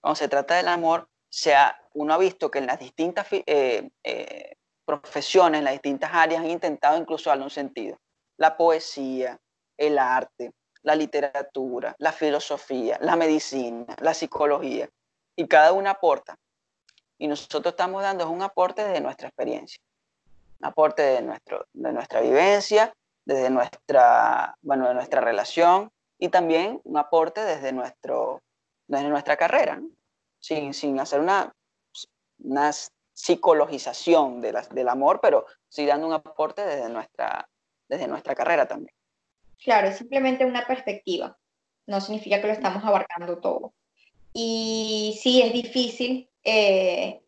Cuando 0.00 0.16
se 0.16 0.26
trata 0.26 0.56
del 0.56 0.66
amor, 0.66 1.08
sea, 1.28 1.80
uno 1.94 2.12
ha 2.12 2.18
visto 2.18 2.50
que 2.50 2.58
en 2.58 2.66
las 2.66 2.80
distintas 2.80 3.28
eh, 3.30 3.88
eh, 4.02 4.56
profesiones, 4.84 5.60
en 5.60 5.64
las 5.64 5.74
distintas 5.74 6.10
áreas, 6.12 6.40
han 6.40 6.50
intentado 6.50 6.98
incluso 6.98 7.30
darle 7.30 7.44
un 7.44 7.50
sentido. 7.50 7.96
La 8.36 8.56
poesía, 8.56 9.38
el 9.76 9.96
arte, 9.96 10.50
la 10.82 10.96
literatura, 10.96 11.94
la 11.98 12.10
filosofía, 12.10 12.98
la 13.00 13.14
medicina, 13.14 13.94
la 14.00 14.12
psicología, 14.12 14.88
y 15.36 15.46
cada 15.46 15.72
una 15.72 15.90
aporta. 15.90 16.36
Y 17.16 17.28
nosotros 17.28 17.74
estamos 17.74 18.02
dando 18.02 18.28
un 18.28 18.42
aporte 18.42 18.82
de 18.88 19.00
nuestra 19.00 19.28
experiencia 19.28 19.80
aporte 20.62 21.02
de, 21.02 21.22
nuestro, 21.22 21.66
de 21.72 21.92
nuestra 21.92 22.20
vivencia, 22.20 22.92
desde 23.24 23.50
nuestra, 23.50 24.56
bueno, 24.62 24.88
de 24.88 24.94
nuestra 24.94 25.20
relación 25.20 25.90
y 26.18 26.28
también 26.28 26.80
un 26.84 26.96
aporte 26.96 27.42
desde, 27.42 27.72
nuestro, 27.72 28.42
desde 28.86 29.08
nuestra 29.08 29.36
carrera, 29.36 29.80
sin, 30.38 30.72
sin, 30.72 30.98
hacer 31.00 31.20
una, 31.20 31.52
una 32.38 32.70
psicologización 33.12 34.40
de 34.40 34.52
las, 34.52 34.68
del 34.70 34.88
amor, 34.88 35.20
pero 35.20 35.46
sí 35.68 35.84
dando 35.86 36.06
un 36.06 36.12
aporte 36.12 36.64
desde 36.64 36.88
nuestra, 36.88 37.48
desde 37.88 38.06
nuestra 38.06 38.34
carrera 38.34 38.66
también. 38.66 38.94
Claro, 39.62 39.88
es 39.88 39.98
simplemente 39.98 40.44
una 40.44 40.66
perspectiva, 40.66 41.36
no 41.86 42.00
significa 42.00 42.40
que 42.40 42.46
lo 42.46 42.52
estamos 42.52 42.84
abarcando 42.84 43.38
todo. 43.38 43.72
Y 44.32 45.18
sí, 45.20 45.40
es 45.42 45.52
difícil, 45.52 46.28
eh, 46.44 47.22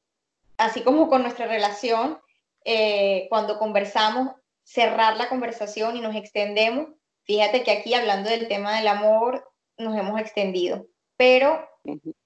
así 0.59 0.83
como 0.83 1.09
con 1.09 1.23
nuestra 1.23 1.47
relación, 1.47 2.19
eh, 2.65 3.27
cuando 3.29 3.59
conversamos, 3.59 4.35
cerrar 4.63 5.17
la 5.17 5.29
conversación 5.29 5.97
y 5.97 6.01
nos 6.01 6.15
extendemos. 6.15 6.89
Fíjate 7.25 7.63
que 7.63 7.71
aquí 7.71 7.95
hablando 7.95 8.31
del 8.31 8.49
tema 8.49 8.77
del 8.77 8.89
amor, 8.89 9.51
nos 9.77 9.97
hemos 9.97 10.21
extendido, 10.21 10.87
pero 11.17 11.69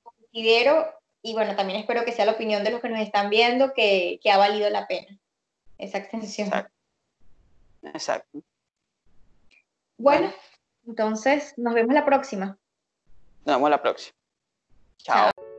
considero, 0.03 0.89
y 1.22 1.35
bueno, 1.35 1.55
también 1.55 1.80
espero 1.80 2.05
que 2.05 2.12
sea 2.12 2.24
la 2.24 2.33
opinión 2.33 2.64
de 2.64 2.70
los 2.70 2.80
que 2.80 2.89
nos 2.89 3.01
están 3.01 3.30
viendo, 3.30 3.74
que, 3.74 4.18
que 4.22 4.30
ha 4.30 4.39
valido 4.39 4.70
la 4.70 4.87
pena 4.87 5.18
esa 5.83 5.99
extensión. 5.99 6.51
Exacto. 7.83 8.43
Bueno, 9.99 10.33
entonces 10.87 11.55
nos 11.57 11.74
vemos 11.74 11.95
la 11.95 12.05
próxima. 12.05 12.59
Nos 13.45 13.57
vemos 13.57 13.70
la 13.70 13.83
próxima. 13.83 14.16
Chao. 14.99 15.51